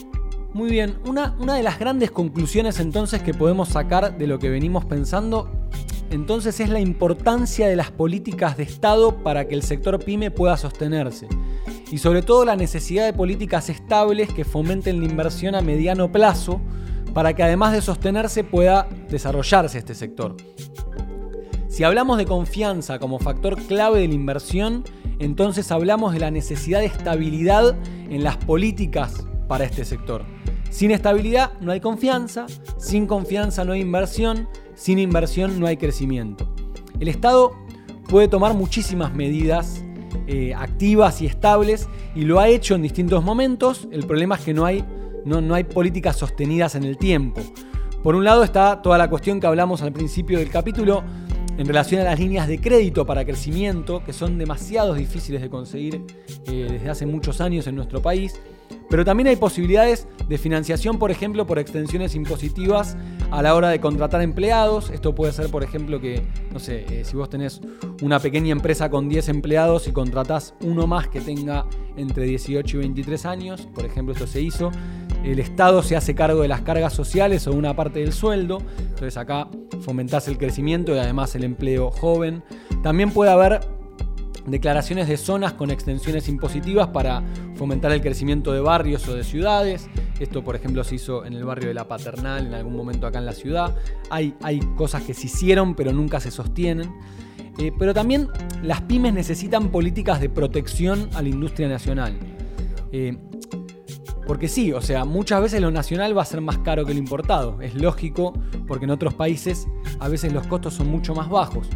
Muy 0.53 0.69
bien, 0.69 0.99
una, 1.07 1.33
de 1.55 1.63
las 1.63 1.79
grandes 1.79 2.11
conclusiones 2.11 2.79
entonces 2.79 3.23
que 3.23 3.33
podemos 3.33 3.69
sacar 3.69 4.17
de 4.17 4.27
lo 4.27 4.37
que 4.37 4.49
venimos 4.49 4.85
pensando 4.85 5.49
entonces 6.11 6.59
es 6.59 6.69
la 6.69 6.79
importancia 6.79 7.67
de 7.67 7.75
las 7.75 7.89
políticas 7.89 8.55
de 8.55 8.61
Estado 8.61 9.23
para 9.23 9.47
que 9.47 9.55
el 9.55 9.63
sector 9.63 9.97
pyme 9.97 10.29
pueda 10.29 10.55
sostenerse 10.55 11.27
y 11.91 11.97
sobre 11.97 12.21
todo 12.21 12.45
la 12.45 12.55
necesidad 12.55 13.05
de 13.05 13.13
políticas 13.13 13.69
estables 13.69 14.31
que 14.31 14.45
fomenten 14.45 14.99
la 14.99 15.05
inversión 15.05 15.55
a 15.55 15.61
mediano 15.61 16.11
plazo 16.11 16.61
para 17.15 17.33
que 17.33 17.41
además 17.41 17.73
de 17.73 17.81
sostenerse 17.81 18.43
pueda 18.43 18.87
desarrollarse 19.09 19.79
este 19.79 19.95
sector. 19.95 20.37
Si 21.67 21.83
hablamos 21.83 22.19
de 22.19 22.25
confianza 22.25 22.99
como 22.99 23.17
factor 23.17 23.59
clave 23.63 24.01
de 24.01 24.07
la 24.07 24.13
inversión, 24.13 24.83
entonces 25.17 25.71
hablamos 25.71 26.13
de 26.13 26.19
la 26.19 26.29
necesidad 26.29 26.81
de 26.81 26.85
estabilidad 26.85 27.75
en 28.11 28.23
las 28.23 28.37
políticas 28.37 29.25
para 29.47 29.65
este 29.65 29.83
sector. 29.83 30.23
Sin 30.73 30.89
estabilidad 30.89 31.51
no 31.61 31.71
hay 31.71 31.79
confianza, 31.79 32.47
sin 32.79 33.05
confianza 33.05 33.63
no 33.63 33.73
hay 33.73 33.81
inversión, 33.81 34.49
sin 34.73 34.97
inversión 34.97 35.59
no 35.59 35.67
hay 35.67 35.77
crecimiento. 35.77 36.51
El 36.99 37.09
Estado 37.09 37.53
puede 38.09 38.27
tomar 38.27 38.55
muchísimas 38.55 39.13
medidas 39.13 39.85
eh, 40.25 40.55
activas 40.55 41.21
y 41.21 41.27
estables 41.27 41.87
y 42.15 42.23
lo 42.23 42.39
ha 42.39 42.47
hecho 42.47 42.73
en 42.73 42.81
distintos 42.81 43.23
momentos. 43.23 43.87
El 43.91 44.07
problema 44.07 44.33
es 44.33 44.41
que 44.41 44.55
no 44.55 44.65
hay 44.65 44.83
no, 45.25 45.41
no 45.41 45.53
hay 45.53 45.63
políticas 45.63 46.17
sostenidas 46.17 46.73
en 46.73 46.85
el 46.85 46.97
tiempo. 46.97 47.41
Por 48.01 48.15
un 48.15 48.23
lado 48.23 48.43
está 48.43 48.81
toda 48.81 48.97
la 48.97 49.11
cuestión 49.11 49.39
que 49.39 49.45
hablamos 49.45 49.83
al 49.83 49.93
principio 49.93 50.39
del 50.39 50.49
capítulo 50.49 51.03
en 51.55 51.67
relación 51.67 52.01
a 52.01 52.05
las 52.05 52.19
líneas 52.19 52.47
de 52.47 52.59
crédito 52.59 53.05
para 53.05 53.23
crecimiento, 53.23 54.03
que 54.03 54.11
son 54.11 54.39
demasiado 54.39 54.95
difíciles 54.95 55.39
de 55.39 55.51
conseguir 55.51 56.01
eh, 56.47 56.67
desde 56.71 56.89
hace 56.89 57.05
muchos 57.05 57.41
años 57.41 57.67
en 57.67 57.75
nuestro 57.75 58.01
país. 58.01 58.33
Pero 58.89 59.05
también 59.05 59.27
hay 59.27 59.35
posibilidades 59.35 60.07
de 60.27 60.37
financiación, 60.37 60.99
por 60.99 61.11
ejemplo, 61.11 61.45
por 61.47 61.59
extensiones 61.59 62.15
impositivas 62.15 62.95
a 63.31 63.41
la 63.41 63.55
hora 63.55 63.69
de 63.69 63.79
contratar 63.79 64.21
empleados. 64.21 64.89
Esto 64.91 65.15
puede 65.15 65.33
ser, 65.33 65.49
por 65.49 65.63
ejemplo, 65.63 65.99
que, 65.99 66.21
no 66.51 66.59
sé, 66.59 66.85
eh, 66.89 67.03
si 67.03 67.15
vos 67.15 67.29
tenés 67.29 67.61
una 68.01 68.19
pequeña 68.19 68.51
empresa 68.51 68.89
con 68.89 69.09
10 69.09 69.29
empleados 69.29 69.87
y 69.87 69.91
contratás 69.91 70.53
uno 70.61 70.87
más 70.87 71.07
que 71.07 71.21
tenga 71.21 71.65
entre 71.97 72.25
18 72.25 72.77
y 72.77 72.79
23 72.79 73.25
años, 73.25 73.67
por 73.73 73.85
ejemplo, 73.85 74.13
esto 74.13 74.27
se 74.27 74.41
hizo, 74.41 74.71
el 75.23 75.39
Estado 75.39 75.81
se 75.83 75.95
hace 75.95 76.15
cargo 76.15 76.41
de 76.41 76.47
las 76.47 76.61
cargas 76.61 76.93
sociales 76.93 77.47
o 77.47 77.53
una 77.53 77.75
parte 77.75 77.99
del 77.99 78.11
sueldo. 78.11 78.59
Entonces 78.77 79.15
acá 79.17 79.47
fomentás 79.81 80.27
el 80.27 80.37
crecimiento 80.37 80.93
y 80.93 80.99
además 80.99 81.35
el 81.35 81.45
empleo 81.45 81.91
joven. 81.91 82.43
También 82.81 83.11
puede 83.11 83.31
haber 83.31 83.61
declaraciones 84.45 85.07
de 85.07 85.17
zonas 85.17 85.53
con 85.53 85.71
extensiones 85.71 86.27
impositivas 86.27 86.87
para 86.87 87.23
fomentar 87.55 87.91
el 87.91 88.01
crecimiento 88.01 88.51
de 88.51 88.59
barrios 88.59 89.07
o 89.07 89.15
de 89.15 89.23
ciudades. 89.23 89.89
Esto, 90.19 90.43
por 90.43 90.55
ejemplo, 90.55 90.83
se 90.83 90.95
hizo 90.95 91.25
en 91.25 91.33
el 91.33 91.43
barrio 91.43 91.67
de 91.67 91.73
La 91.73 91.87
Paternal, 91.87 92.47
en 92.47 92.53
algún 92.53 92.75
momento 92.75 93.07
acá 93.07 93.19
en 93.19 93.25
la 93.25 93.33
ciudad. 93.33 93.75
Hay, 94.09 94.35
hay 94.41 94.59
cosas 94.75 95.03
que 95.03 95.13
se 95.13 95.27
hicieron, 95.27 95.75
pero 95.75 95.93
nunca 95.93 96.19
se 96.19 96.31
sostienen. 96.31 96.91
Eh, 97.59 97.71
pero 97.77 97.93
también 97.93 98.29
las 98.63 98.81
pymes 98.81 99.13
necesitan 99.13 99.69
políticas 99.69 100.19
de 100.19 100.29
protección 100.29 101.09
a 101.13 101.21
la 101.21 101.29
industria 101.29 101.67
nacional. 101.67 102.17
Eh, 102.91 103.17
porque 104.25 104.47
sí, 104.47 104.71
o 104.71 104.81
sea, 104.81 105.05
muchas 105.05 105.41
veces 105.41 105.61
lo 105.61 105.69
nacional 105.69 106.17
va 106.17 106.21
a 106.21 106.25
ser 106.25 106.41
más 106.41 106.57
caro 106.59 106.85
que 106.85 106.93
lo 106.93 106.99
importado. 106.99 107.61
Es 107.61 107.75
lógico, 107.75 108.33
porque 108.67 108.85
en 108.85 108.91
otros 108.91 109.13
países 109.13 109.67
a 109.99 110.07
veces 110.07 110.33
los 110.33 110.47
costos 110.47 110.75
son 110.75 110.87
mucho 110.87 111.13
más 111.13 111.29
bajos. 111.29 111.67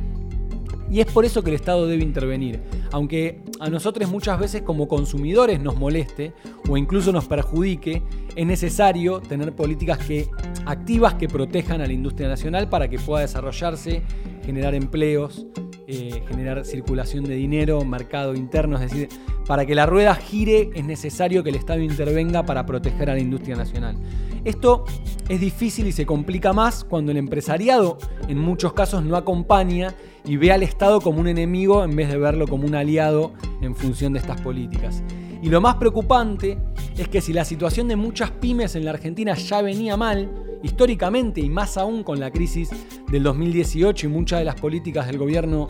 Y 0.90 1.02
es 1.02 1.06
por 1.08 1.26
eso 1.26 1.44
que 1.44 1.50
el 1.50 1.56
Estado 1.56 1.86
debe 1.86 2.04
intervenir. 2.04 2.62
Aunque 2.92 3.42
a 3.60 3.70
nosotros 3.70 4.10
muchas 4.10 4.40
veces 4.40 4.62
como 4.62 4.88
consumidores 4.88 5.60
nos 5.60 5.76
moleste 5.76 6.34
o 6.70 6.78
incluso 6.78 7.12
nos 7.12 7.26
perjudique, 7.26 8.02
es 8.36 8.46
necesario 8.46 9.20
tener 9.20 9.54
políticas 9.54 9.98
que, 9.98 10.30
activas 10.66 11.16
que 11.16 11.28
protejan 11.28 11.82
a 11.82 11.88
la 11.88 11.94
industria 11.94 12.28
nacional 12.28 12.70
para 12.70 12.90
que 12.90 13.00
pueda 13.00 13.22
desarrollarse, 13.22 14.02
generar 14.46 14.76
empleos, 14.76 15.46
eh, 15.88 16.22
generar 16.28 16.66
circulación 16.66 17.24
de 17.26 17.36
dinero, 17.36 17.84
mercado 17.84 18.36
interno, 18.36 18.76
es 18.76 18.82
decir, 18.82 19.10
para 19.48 19.66
que 19.66 19.74
la 19.74 19.86
rueda 19.86 20.14
gire 20.16 20.70
es 20.76 20.86
necesario 20.86 21.44
que 21.44 21.50
el 21.50 21.56
Estado 21.56 21.80
intervenga 21.80 22.46
para 22.46 22.66
proteger 22.66 23.10
a 23.10 23.14
la 23.14 23.22
industria 23.22 23.56
nacional. 23.56 23.98
Esto 24.44 24.84
es 25.30 25.40
difícil 25.40 25.88
y 25.88 25.92
se 25.92 26.06
complica 26.06 26.54
más 26.54 26.84
cuando 26.84 27.12
el 27.12 27.18
empresariado 27.18 27.98
en 28.28 28.38
muchos 28.38 28.74
casos 28.74 29.04
no 29.04 29.16
acompaña 29.16 29.96
y 30.28 30.38
ve 30.38 30.52
al 30.52 30.62
Estado 30.62 31.02
como 31.02 31.20
un 31.20 31.28
enemigo 31.28 31.84
en 31.84 31.96
vez 31.96 32.10
de 32.10 32.18
verlo 32.18 32.48
como 32.48 32.68
un 32.68 32.76
aliado 32.76 33.34
en 33.62 33.76
función 33.76 34.14
de 34.14 34.20
estas 34.20 34.42
políticas. 34.42 35.02
Y 35.42 35.50
lo 35.50 35.62
más 35.62 35.76
preocupante 35.76 36.58
es 36.98 37.08
que 37.08 37.22
si 37.22 37.32
la 37.32 37.46
situación 37.46 37.88
de 37.88 37.96
muchas 37.96 38.32
pymes 38.32 38.76
en 38.76 38.86
la 38.86 38.92
Argentina 38.92 39.34
ya 39.36 39.62
venía 39.62 39.96
mal, 39.96 40.30
históricamente 40.64 41.42
y 41.42 41.50
más 41.50 41.78
aún 41.78 42.04
con 42.04 42.20
la 42.20 42.32
crisis 42.32 42.70
del 43.10 43.24
2018 43.24 44.08
y 44.08 44.10
muchas 44.10 44.40
de 44.40 44.46
las 44.46 44.60
políticas 44.60 45.08
del 45.08 45.18
gobierno 45.18 45.68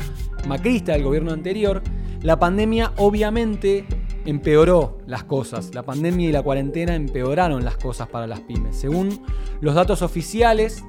macrista, 0.48 0.94
del 0.94 1.04
gobierno 1.04 1.32
anterior, 1.32 1.82
la 2.22 2.40
pandemia 2.40 2.94
obviamente 2.98 3.86
empeoró 4.26 4.98
las 5.06 5.24
cosas. 5.24 5.74
La 5.74 5.84
pandemia 5.84 6.30
y 6.30 6.32
la 6.32 6.42
cuarentena 6.42 6.96
empeoraron 6.96 7.64
las 7.64 7.78
cosas 7.78 8.08
para 8.08 8.28
las 8.28 8.40
pymes. 8.42 8.76
Según 8.76 9.22
los 9.62 9.76
datos 9.76 10.02
oficiales 10.02 10.84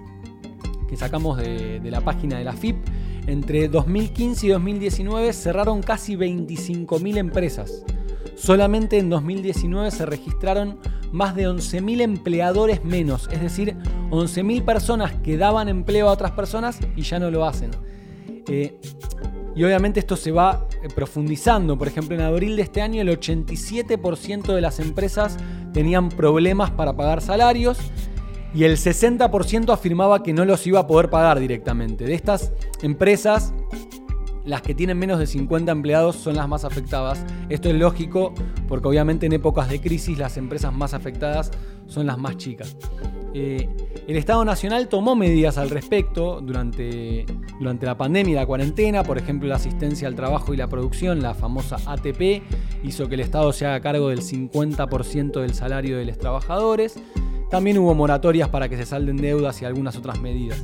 que 0.89 0.97
sacamos 0.97 1.37
de, 1.37 1.81
la 1.85 2.01
página 2.01 2.39
de 2.39 2.45
la 2.45 2.53
FIP, 2.55 2.77
entre 3.29 3.69
2015 3.69 4.47
y 4.47 4.51
2019 4.51 5.33
cerraron 5.35 5.83
casi 5.83 6.17
25.000 6.17 7.19
empresas. 7.19 7.85
Solamente 8.37 8.99
en 8.99 9.11
2019 9.11 9.91
se 9.91 10.07
registraron 10.07 10.79
más 11.13 11.35
de 11.35 11.49
11.000 11.49 12.01
empleadores 12.01 12.85
menos, 12.85 13.29
es 13.31 13.43
decir, 13.43 13.77
11.000 14.11 14.65
personas 14.65 15.13
que 15.23 15.37
daban 15.37 15.69
empleo 15.69 16.09
a 16.09 16.13
otras 16.13 16.33
personas 16.33 16.79
y 16.97 17.03
ya 17.03 17.19
no 17.19 17.31
lo 17.31 17.45
hacen. 17.45 17.71
Eh, 18.49 18.79
y 19.55 19.65
obviamente 19.65 20.01
esto 20.01 20.17
se 20.17 20.31
va 20.31 20.67
eh, 20.83 20.89
profundizando. 20.95 21.77
Por 21.77 21.89
ejemplo, 21.89 22.15
en 22.15 22.23
abril 22.23 22.57
de 22.57 22.63
este 22.63 22.81
año 22.81 23.03
el 23.03 23.09
87% 23.09 24.55
de 24.55 24.61
las 24.61 24.81
empresas 24.81 25.37
tenían 25.75 26.09
problemas 26.09 26.71
para 26.71 26.97
pagar 26.97 27.21
salarios 27.21 27.79
y 28.55 28.65
el 28.65 28.77
60% 28.77 29.73
afirmaba 29.73 30.23
que 30.23 30.33
no 30.33 30.45
los 30.45 30.67
iba 30.67 30.81
a 30.81 30.87
poder 30.87 31.11
pagar 31.11 31.39
directamente. 31.39 32.05
De 32.05 32.15
estas 32.15 32.53
empresas, 32.83 33.53
las 34.45 34.63
que 34.63 34.75
tienen 34.75 34.99
menos 34.99 35.19
de 35.19 35.27
50 35.27 35.71
empleados 35.71 36.17
son 36.17 36.37
las 36.37 36.49
más 36.49 36.65
afectadas. 36.65 37.23
Esto 37.51 37.69
es 37.69 37.75
lógico 37.75 38.33
porque 38.67 38.89
obviamente 38.89 39.27
en 39.27 39.35
épocas 39.35 39.69
de 39.69 39.81
crisis 39.81 40.17
las 40.19 40.39
empresas 40.39 40.73
más 40.73 40.95
afectadas 40.95 41.51
son 41.87 42.07
las 42.07 42.17
más 42.17 42.39
chicas. 42.39 42.77
Eh, 43.35 43.69
el 44.07 44.17
Estado 44.17 44.43
Nacional 44.47 44.89
tomó 44.89 45.15
medidas 45.15 45.59
al 45.59 45.69
respecto 45.69 46.41
durante, 46.41 47.27
durante 47.61 47.85
la 47.85 47.99
pandemia 47.99 48.33
y 48.33 48.35
la 48.37 48.47
cuarentena, 48.47 49.05
por 49.05 49.19
ejemplo 49.19 49.51
la 49.51 49.57
asistencia 49.57 50.09
al 50.09 50.15
trabajo 50.15 50.55
y 50.55 50.57
la 50.57 50.67
producción, 50.67 51.21
la 51.21 51.35
famosa 51.35 51.77
ATP, 51.85 52.43
hizo 52.85 53.07
que 53.07 53.17
el 53.17 53.21
Estado 53.21 53.53
se 53.53 53.67
haga 53.67 53.81
cargo 53.81 54.09
del 54.09 54.23
50% 54.23 55.41
del 55.43 55.53
salario 55.53 55.99
de 55.99 56.07
los 56.07 56.17
trabajadores. 56.17 56.99
También 57.51 57.79
hubo 57.79 57.95
moratorias 57.95 58.49
para 58.49 58.69
que 58.69 58.77
se 58.77 58.85
salden 58.85 59.17
deudas 59.17 59.61
y 59.63 59.65
algunas 59.65 59.97
otras 59.97 60.21
medidas. 60.21 60.63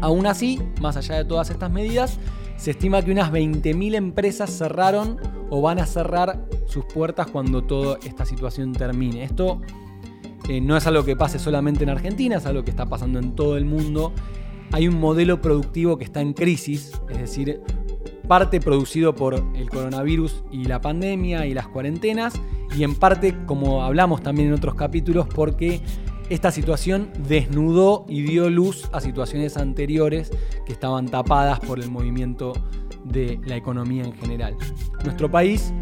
Aún 0.00 0.26
así, 0.26 0.60
más 0.80 0.96
allá 0.96 1.16
de 1.16 1.24
todas 1.24 1.50
estas 1.50 1.70
medidas, 1.70 2.18
se 2.56 2.72
estima 2.72 3.02
que 3.02 3.10
unas 3.10 3.32
20.000 3.32 3.94
empresas 3.94 4.50
cerraron 4.50 5.18
o 5.50 5.62
van 5.62 5.78
a 5.78 5.86
cerrar 5.86 6.44
sus 6.66 6.84
puertas 6.84 7.28
cuando 7.28 7.62
toda 7.64 7.98
esta 8.04 8.24
situación 8.24 8.72
termine. 8.72 9.22
Esto 9.24 9.60
eh, 10.48 10.60
no 10.60 10.76
es 10.76 10.86
algo 10.86 11.04
que 11.04 11.16
pase 11.16 11.38
solamente 11.38 11.84
en 11.84 11.90
Argentina, 11.90 12.36
es 12.36 12.46
algo 12.46 12.64
que 12.64 12.70
está 12.70 12.86
pasando 12.86 13.18
en 13.18 13.34
todo 13.34 13.56
el 13.56 13.64
mundo. 13.64 14.12
Hay 14.72 14.88
un 14.88 15.00
modelo 15.00 15.40
productivo 15.40 15.96
que 15.98 16.04
está 16.04 16.20
en 16.20 16.34
crisis, 16.34 16.92
es 17.08 17.18
decir, 17.18 17.60
parte 18.28 18.60
producido 18.60 19.14
por 19.14 19.34
el 19.34 19.70
coronavirus 19.70 20.44
y 20.52 20.64
la 20.64 20.80
pandemia 20.80 21.46
y 21.46 21.54
las 21.54 21.66
cuarentenas, 21.66 22.40
y 22.76 22.84
en 22.84 22.94
parte, 22.94 23.34
como 23.46 23.82
hablamos 23.82 24.22
también 24.22 24.48
en 24.48 24.54
otros 24.54 24.74
capítulos, 24.74 25.26
porque 25.26 25.80
esta 26.28 26.52
situación 26.52 27.10
desnudó 27.26 28.04
y 28.06 28.22
dio 28.22 28.50
luz 28.50 28.88
a 28.92 29.00
situaciones 29.00 29.56
anteriores 29.56 30.30
que 30.66 30.72
estaban 30.72 31.06
tapadas 31.06 31.58
por 31.60 31.80
el 31.80 31.90
movimiento 31.90 32.52
de 33.04 33.40
la 33.44 33.56
economía 33.56 34.04
en 34.04 34.12
general. 34.12 34.56
Nuestro 35.04 35.30
país 35.30 35.72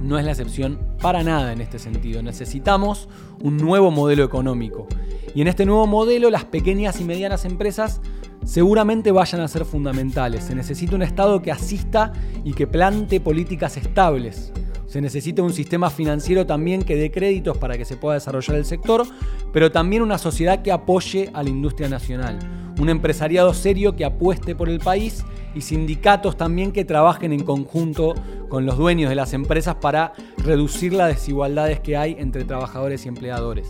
no 0.00 0.18
es 0.18 0.24
la 0.24 0.32
excepción 0.32 0.80
para 1.00 1.22
nada 1.22 1.52
en 1.52 1.60
este 1.60 1.78
sentido. 1.78 2.22
Necesitamos 2.22 3.08
un 3.40 3.56
nuevo 3.56 3.90
modelo 3.90 4.24
económico. 4.24 4.88
Y 5.34 5.42
en 5.42 5.48
este 5.48 5.64
nuevo 5.64 5.86
modelo 5.86 6.30
las 6.30 6.44
pequeñas 6.44 7.00
y 7.00 7.04
medianas 7.04 7.44
empresas 7.44 8.00
seguramente 8.44 9.12
vayan 9.12 9.40
a 9.40 9.48
ser 9.48 9.64
fundamentales. 9.64 10.44
Se 10.44 10.54
necesita 10.54 10.96
un 10.96 11.02
Estado 11.02 11.42
que 11.42 11.52
asista 11.52 12.12
y 12.44 12.52
que 12.52 12.66
plante 12.66 13.20
políticas 13.20 13.76
estables. 13.76 14.52
Se 14.86 15.00
necesita 15.00 15.42
un 15.42 15.52
sistema 15.52 15.88
financiero 15.88 16.46
también 16.46 16.82
que 16.82 16.96
dé 16.96 17.12
créditos 17.12 17.56
para 17.58 17.78
que 17.78 17.84
se 17.84 17.96
pueda 17.96 18.14
desarrollar 18.14 18.56
el 18.56 18.64
sector, 18.64 19.06
pero 19.52 19.70
también 19.70 20.02
una 20.02 20.18
sociedad 20.18 20.62
que 20.62 20.72
apoye 20.72 21.30
a 21.32 21.44
la 21.44 21.48
industria 21.48 21.88
nacional. 21.88 22.38
Un 22.80 22.88
empresariado 22.88 23.54
serio 23.54 23.94
que 23.94 24.04
apueste 24.04 24.56
por 24.56 24.68
el 24.68 24.80
país 24.80 25.24
y 25.54 25.60
sindicatos 25.60 26.36
también 26.36 26.72
que 26.72 26.84
trabajen 26.84 27.32
en 27.32 27.44
conjunto 27.44 28.14
con 28.48 28.66
los 28.66 28.76
dueños 28.78 29.10
de 29.10 29.14
las 29.14 29.32
empresas 29.32 29.76
para 29.76 30.12
reducir 30.38 30.92
las 30.92 31.08
desigualdades 31.08 31.78
que 31.78 31.96
hay 31.96 32.16
entre 32.18 32.44
trabajadores 32.44 33.04
y 33.04 33.08
empleadores. 33.08 33.68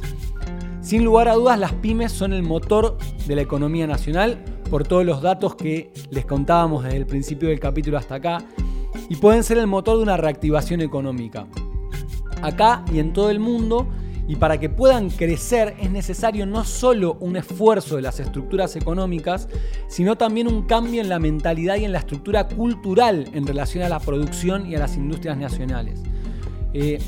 Sin 0.81 1.05
lugar 1.05 1.29
a 1.29 1.35
dudas, 1.35 1.59
las 1.59 1.75
pymes 1.75 2.13
son 2.13 2.33
el 2.33 2.43
motor 2.43 2.97
de 3.27 3.37
la 3.37 3.43
economía 3.43 3.87
nacional 3.87 4.43
por 4.71 4.87
todos 4.87 5.05
los 5.05 5.21
datos 5.21 5.57
que 5.57 5.93
les 6.11 6.25
contábamos 6.25 6.85
desde 6.85 6.97
el 6.97 7.07
principio 7.07 7.49
del 7.49 7.59
capítulo 7.59 7.99
hasta 7.99 8.15
acá 8.15 8.39
y 9.09 9.17
pueden 9.17 9.43
ser 9.43 9.59
el 9.59 9.67
motor 9.67 9.97
de 9.97 10.05
una 10.05 10.17
reactivación 10.17 10.81
económica. 10.81 11.47
Acá 12.41 12.85
y 12.93 13.01
en 13.01 13.13
todo 13.13 13.31
el 13.31 13.41
mundo, 13.41 13.89
y 14.29 14.37
para 14.37 14.61
que 14.61 14.71
puedan 14.71 15.11
crecer 15.11 15.75
es 15.81 15.91
necesario 15.91 16.47
no 16.47 16.65
solo 16.65 17.17
un 17.19 17.37
esfuerzo 17.37 17.97
de 17.97 18.03
las 18.03 18.21
estructuras 18.21 18.77
económicas, 18.77 19.49
sino 19.89 20.17
también 20.17 20.47
un 20.47 20.63
cambio 20.63 21.01
en 21.01 21.09
la 21.09 21.19
mentalidad 21.19 21.77
y 21.77 21.85
en 21.85 21.91
la 21.91 21.99
estructura 21.99 22.47
cultural 22.47 23.29
en 23.35 23.47
relación 23.47 23.83
a 23.83 23.89
la 23.89 23.99
producción 23.99 24.71
y 24.71 24.77
a 24.77 24.79
las 24.79 24.97
industrias 24.97 25.37
nacionales. 25.37 26.01
Eh, 26.73 27.01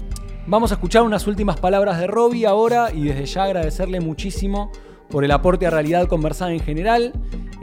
vamos 0.48 0.72
a 0.72 0.74
escuchar 0.74 1.02
unas 1.02 1.28
últimas 1.28 1.60
palabras 1.60 2.00
de 2.00 2.08
Robbie 2.08 2.44
ahora 2.44 2.90
y 2.92 3.04
desde 3.04 3.26
ya 3.26 3.44
agradecerle 3.44 4.00
muchísimo 4.00 4.72
por 5.08 5.24
el 5.24 5.30
aporte 5.30 5.66
a 5.66 5.70
realidad 5.70 6.08
conversada 6.08 6.52
en 6.52 6.60
general 6.60 7.12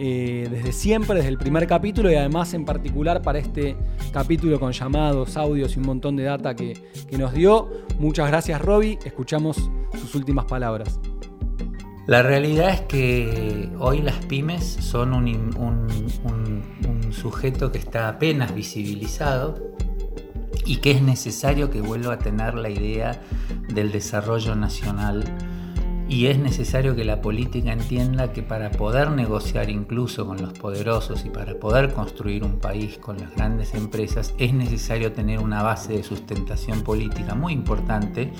eh, 0.02 0.48
desde 0.50 0.72
siempre, 0.72 1.16
desde 1.16 1.28
el 1.28 1.38
primer 1.38 1.68
capítulo 1.68 2.10
y 2.10 2.16
además 2.16 2.54
en 2.54 2.64
particular 2.64 3.22
para 3.22 3.38
este 3.38 3.76
capítulo 4.14 4.58
con 4.58 4.72
llamados, 4.72 5.36
audios 5.36 5.76
y 5.76 5.80
un 5.80 5.88
montón 5.88 6.16
de 6.16 6.24
data 6.24 6.56
que, 6.56 6.82
nos 7.18 7.34
dio. 7.34 7.70
Muchas 8.00 8.30
gracias 8.30 8.62
Robbie, 8.62 8.98
escuchamos 9.04 9.70
sus 10.00 10.16
últimas 10.16 10.46
palabras. 10.46 11.02
La 12.08 12.24
realidad 12.24 12.70
es 12.70 12.82
que 12.82 13.72
hoy 13.78 14.02
las 14.02 14.24
pymes 14.26 14.64
son 14.64 15.14
un, 15.14 15.50
sujeto 17.12 17.70
que 17.74 17.80
está 17.80 18.08
apenas 18.08 18.56
visibilizado 18.56 19.74
y 20.66 20.78
que 20.78 20.92
es 20.92 21.02
necesario 21.02 21.70
que 21.70 21.82
vuelva 21.82 22.14
a 22.14 22.20
tener 22.20 22.54
la 22.54 22.70
idea 22.70 23.22
del 23.68 23.92
desarrollo 23.92 24.56
nacional 24.56 25.26
y 26.10 26.26
es 26.26 26.39
necesario 26.39 26.95
que 26.95 27.06
la 27.06 27.22
política 27.22 27.72
entienda 27.72 28.34
que 28.34 28.41
para 28.41 28.72
poder 28.72 29.12
negociar 29.12 29.69
incluso 29.69 30.26
con 30.26 30.41
los 30.41 30.54
poderosos 30.54 31.24
y 31.24 31.30
para 31.30 31.54
poder 31.60 31.93
construir 31.93 32.43
un 32.43 32.60
país 32.60 32.98
con 32.98 33.19
las 33.19 33.36
grandes 33.36 33.76
empresas 33.76 34.34
es 34.39 34.52
necesario 34.52 35.13
tener 35.13 35.39
una 35.39 35.62
base 35.62 35.93
de 35.93 36.04
sustentación 36.04 36.82
política 36.82 37.36
muy 37.36 37.54
importante 37.54 38.34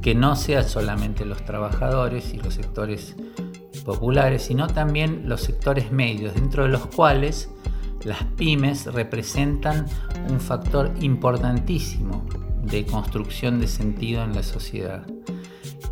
que 0.00 0.14
no 0.14 0.36
sea 0.36 0.62
solamente 0.62 1.24
los 1.24 1.44
trabajadores 1.44 2.32
y 2.32 2.38
los 2.38 2.54
sectores 2.54 3.16
populares, 3.84 4.42
sino 4.42 4.68
también 4.68 5.28
los 5.28 5.40
sectores 5.40 5.90
medios, 5.90 6.34
dentro 6.34 6.62
de 6.62 6.68
los 6.68 6.86
cuales 6.86 7.50
las 8.04 8.22
pymes 8.36 8.86
representan 8.86 9.86
un 10.30 10.38
factor 10.38 10.94
importantísimo 11.00 12.24
de 12.62 12.86
construcción 12.86 13.58
de 13.58 13.66
sentido 13.66 14.22
en 14.22 14.36
la 14.36 14.44
sociedad 14.44 15.04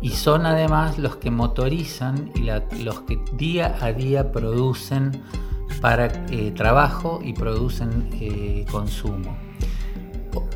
y 0.01 0.09
son 0.09 0.45
además 0.45 0.97
los 0.97 1.17
que 1.17 1.31
motorizan 1.31 2.31
y 2.35 2.49
los 2.83 3.01
que 3.01 3.19
día 3.33 3.77
a 3.81 3.91
día 3.93 4.31
producen 4.31 5.23
para 5.81 6.07
eh, 6.29 6.51
trabajo 6.55 7.19
y 7.23 7.33
producen 7.33 8.09
eh, 8.13 8.65
consumo. 8.71 9.37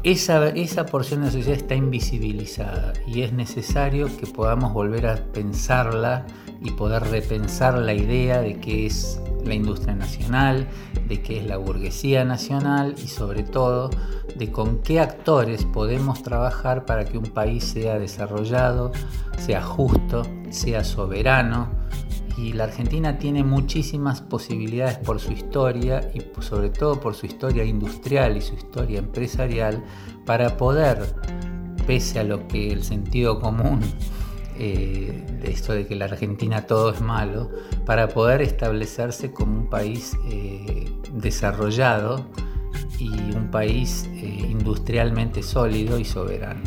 Esa, 0.04 0.50
esa 0.50 0.86
porción 0.86 1.22
de 1.22 1.28
la 1.28 1.32
sociedad 1.32 1.58
está 1.58 1.76
invisibilizada 1.76 2.94
y 3.08 3.22
es 3.22 3.34
necesario 3.34 4.08
que 4.17 4.28
podamos 4.28 4.74
volver 4.74 5.08
a 5.08 5.15
pensarla 5.15 6.26
y 6.62 6.71
poder 6.71 7.04
repensar 7.04 7.78
la 7.78 7.93
idea 7.93 8.41
de 8.41 8.60
qué 8.60 8.86
es 8.86 9.19
la 9.43 9.56
industria 9.56 9.95
nacional, 9.95 10.67
de 11.08 11.21
qué 11.21 11.39
es 11.39 11.45
la 11.45 11.58
burguesía 11.58 12.24
nacional 12.24 12.95
y 13.04 13.08
sobre 13.08 13.43
todo 13.43 13.89
de 14.36 14.52
con 14.52 14.80
qué 14.80 15.00
actores 15.00 15.65
podemos 15.65 16.24
trabajar 16.24 16.86
para 16.86 17.06
que 17.06 17.17
un 17.17 17.26
país 17.26 17.63
sea 17.63 18.00
desarrollado, 18.00 18.91
sea 19.38 19.62
justo, 19.62 20.24
sea 20.50 20.84
soberano. 20.84 21.69
Y 22.38 22.54
la 22.54 22.63
Argentina 22.65 23.17
tiene 23.17 23.43
muchísimas 23.43 24.21
posibilidades 24.21 24.97
por 25.00 25.19
su 25.19 25.32
historia 25.32 26.10
y 26.13 26.21
sobre 26.41 26.69
todo 26.69 27.00
por 27.00 27.13
su 27.13 27.26
historia 27.26 27.65
industrial 27.65 28.38
y 28.38 28.41
su 28.41 28.56
historia 28.56 29.00
empresarial 29.00 29.84
para 30.26 30.56
poder, 30.58 31.13
pese 31.86 32.19
a 32.19 32.24
lo 32.24 32.47
que 32.47 32.71
el 32.71 32.84
sentido 32.84 33.39
común 33.39 33.82
eh, 34.63 35.12
esto 35.43 35.74
de 35.74 35.88
que 35.88 35.95
la 35.95 36.06
Argentina 36.06 36.67
todo 36.67 36.93
es 36.93 37.02
malo, 37.02 37.50
para 37.84 38.10
poder 38.10 38.43
establecerse 38.43 39.32
como 39.32 39.58
un 39.58 39.69
país 39.71 40.15
eh, 40.30 40.88
desarrollado 41.15 42.28
y 43.00 43.10
un 43.10 43.50
país 43.50 44.08
eh, 44.13 44.45
industrialmente 44.52 45.41
sólido 45.41 45.97
y 45.97 46.06
soberano. 46.06 46.62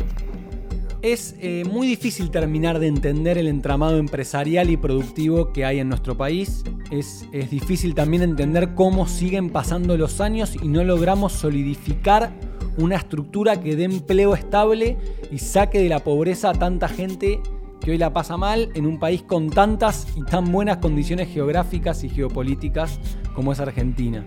Es 1.01 1.35
muy 1.71 1.87
difícil 1.87 2.31
terminar 2.31 2.79
de 2.79 2.87
entender 2.87 3.37
el 3.37 3.47
entramado 3.47 3.97
empresarial 3.97 4.69
y 4.71 4.75
productivo 4.75 5.53
que 5.53 5.63
hay 5.63 5.79
en 5.79 5.87
nuestro 5.87 6.17
país. 6.17 6.65
Es, 6.91 7.25
es 7.31 7.49
difícil 7.49 7.95
también 7.95 8.23
entender 8.23 8.73
cómo 8.73 9.07
siguen 9.07 9.51
pasando 9.51 9.95
los 9.95 10.19
años 10.19 10.57
y 10.61 10.67
no 10.67 10.83
logramos 10.83 11.31
solidificar 11.31 12.33
una 12.77 12.97
estructura 12.97 13.61
que 13.61 13.77
dé 13.77 13.85
empleo 13.85 14.35
estable 14.35 14.97
y 15.31 15.37
saque 15.37 15.79
de 15.79 15.87
la 15.87 16.03
pobreza 16.03 16.49
a 16.49 16.53
tanta 16.53 16.89
gente 16.89 17.39
que 17.85 17.91
hoy 17.91 17.99
la 17.99 18.11
pasa 18.11 18.35
mal 18.35 18.71
en 18.73 18.87
un 18.87 18.97
país 18.97 19.21
con 19.21 19.51
tantas 19.51 20.07
y 20.15 20.23
tan 20.23 20.51
buenas 20.51 20.77
condiciones 20.77 21.29
geográficas 21.29 22.03
y 22.03 22.09
geopolíticas 22.09 22.99
como 23.35 23.51
es 23.51 23.59
Argentina. 23.59 24.25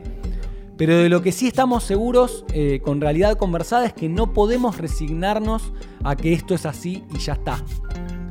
Pero 0.76 0.96
de 0.98 1.08
lo 1.08 1.22
que 1.22 1.32
sí 1.32 1.48
estamos 1.48 1.82
seguros 1.82 2.44
eh, 2.54 2.78
con 2.84 3.00
realidad 3.00 3.36
conversada 3.36 3.86
es 3.86 3.92
que 3.92 4.08
no 4.08 4.32
podemos 4.32 4.78
resignarnos 4.78 5.72
a 6.04 6.14
que 6.14 6.34
esto 6.34 6.54
es 6.54 6.66
así 6.66 7.02
y 7.12 7.18
ya 7.18 7.32
está. 7.32 7.60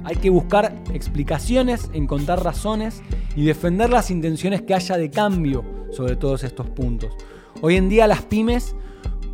Hay 0.06 0.16
que 0.16 0.30
buscar 0.30 0.74
explicaciones, 0.94 1.90
encontrar 1.92 2.42
razones 2.42 3.04
y 3.36 3.44
defender 3.44 3.90
las 3.90 4.10
intenciones 4.10 4.62
que 4.62 4.76
haya 4.76 4.96
de 4.96 5.12
cambio 5.12 5.66
sobre 5.92 6.16
todos 6.16 6.46
estos 6.46 6.70
puntos. 6.70 7.12
Hoy 7.62 7.76
en 7.76 7.90
día 7.90 8.08
las 8.08 8.22
pymes 8.22 8.78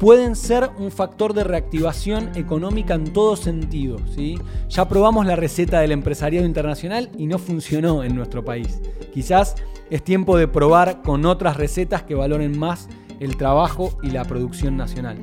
pueden 0.04 0.36
ser 0.36 0.70
un 0.80 0.92
factor 0.92 1.34
de 1.34 1.46
reactivación 1.46 2.32
económica 2.36 2.94
en 2.94 3.14
todo 3.14 3.38
sentido. 3.38 4.00
¿sí? 4.14 4.38
Ya 4.68 4.90
probamos 4.90 5.26
la 5.26 5.38
receta 5.38 5.80
del 5.80 5.94
empresariado 5.94 6.46
internacional 6.46 7.10
y 7.18 7.26
no 7.26 7.40
funcionó 7.40 8.04
en 8.04 8.14
nuestro 8.14 8.44
país. 8.44 8.82
Quizás 9.14 9.56
es 9.90 10.04
tiempo 10.04 10.36
de 10.36 10.50
probar 10.50 11.04
con 11.04 11.26
otras 11.26 11.56
recetas 11.56 12.04
que 12.04 12.16
valoren 12.16 12.60
más 12.60 12.90
el 13.22 13.38
trabajo 13.38 13.98
y 14.04 14.10
la 14.10 14.26
producción 14.26 14.76
nacional. 14.76 15.16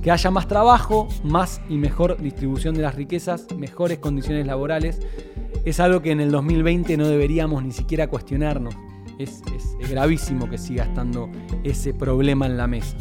Que 0.00 0.12
haya 0.12 0.30
más 0.30 0.46
trabajo, 0.46 1.08
más 1.24 1.60
y 1.68 1.76
mejor 1.76 2.16
distribución 2.22 2.76
de 2.76 2.82
las 2.82 2.94
riquezas, 2.94 3.48
mejores 3.56 3.98
condiciones 3.98 4.46
laborales, 4.46 5.00
es 5.64 5.80
algo 5.80 6.02
que 6.02 6.12
en 6.12 6.20
el 6.20 6.30
2020 6.30 6.96
no 6.96 7.08
deberíamos 7.08 7.64
ni 7.64 7.72
siquiera 7.72 8.06
cuestionarnos. 8.06 8.76
Es, 9.18 9.42
es 9.80 9.90
gravísimo 9.90 10.48
que 10.48 10.56
siga 10.56 10.84
estando 10.84 11.28
ese 11.64 11.92
problema 11.92 12.46
en 12.46 12.56
la 12.56 12.68
mesa. 12.68 12.96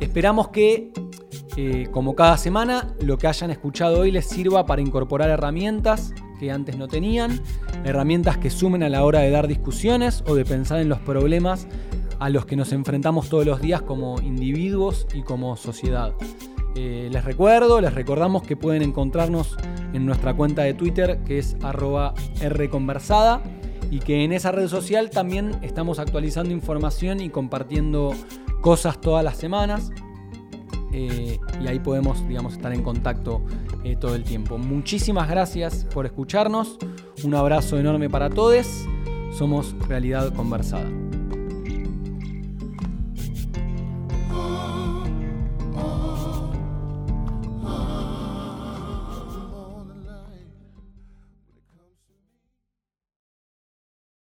Esperamos 0.00 0.48
que, 0.48 0.92
eh, 1.56 1.88
como 1.90 2.14
cada 2.14 2.36
semana, 2.36 2.94
lo 3.00 3.16
que 3.16 3.26
hayan 3.26 3.50
escuchado 3.50 4.00
hoy 4.00 4.10
les 4.10 4.26
sirva 4.26 4.66
para 4.66 4.82
incorporar 4.82 5.30
herramientas 5.30 6.12
que 6.38 6.50
antes 6.50 6.76
no 6.76 6.86
tenían, 6.86 7.40
herramientas 7.84 8.36
que 8.36 8.50
sumen 8.50 8.82
a 8.82 8.90
la 8.90 9.04
hora 9.04 9.20
de 9.20 9.30
dar 9.30 9.48
discusiones 9.48 10.22
o 10.26 10.34
de 10.34 10.44
pensar 10.44 10.80
en 10.80 10.90
los 10.90 10.98
problemas 10.98 11.66
a 12.18 12.28
los 12.28 12.44
que 12.44 12.56
nos 12.56 12.72
enfrentamos 12.72 13.28
todos 13.28 13.46
los 13.46 13.60
días 13.60 13.82
como 13.82 14.20
individuos 14.20 15.06
y 15.14 15.22
como 15.22 15.56
sociedad. 15.56 16.12
Eh, 16.74 17.08
les 17.10 17.24
recuerdo, 17.24 17.80
les 17.80 17.94
recordamos 17.94 18.42
que 18.42 18.54
pueden 18.54 18.82
encontrarnos 18.82 19.56
en 19.94 20.04
nuestra 20.04 20.34
cuenta 20.34 20.62
de 20.62 20.74
Twitter 20.74 21.20
que 21.24 21.38
es 21.38 21.56
arroba 21.62 22.12
rconversada 22.40 23.42
y 23.90 24.00
que 24.00 24.24
en 24.24 24.32
esa 24.32 24.52
red 24.52 24.68
social 24.68 25.08
también 25.08 25.52
estamos 25.62 25.98
actualizando 25.98 26.52
información 26.52 27.20
y 27.20 27.30
compartiendo 27.30 28.12
cosas 28.60 29.00
todas 29.00 29.24
las 29.24 29.36
semanas. 29.36 29.90
Eh, 30.92 31.38
y 31.62 31.66
ahí 31.66 31.78
podemos, 31.78 32.26
digamos, 32.26 32.54
estar 32.54 32.72
en 32.72 32.82
contacto 32.82 33.42
eh, 33.84 33.96
todo 33.96 34.14
el 34.14 34.24
tiempo. 34.24 34.58
Muchísimas 34.58 35.28
gracias 35.28 35.86
por 35.92 36.06
escucharnos. 36.06 36.78
Un 37.24 37.34
abrazo 37.34 37.78
enorme 37.78 38.08
para 38.08 38.30
todos. 38.30 38.66
Somos 39.30 39.74
Realidad 39.88 40.32
Conversada. 40.34 41.05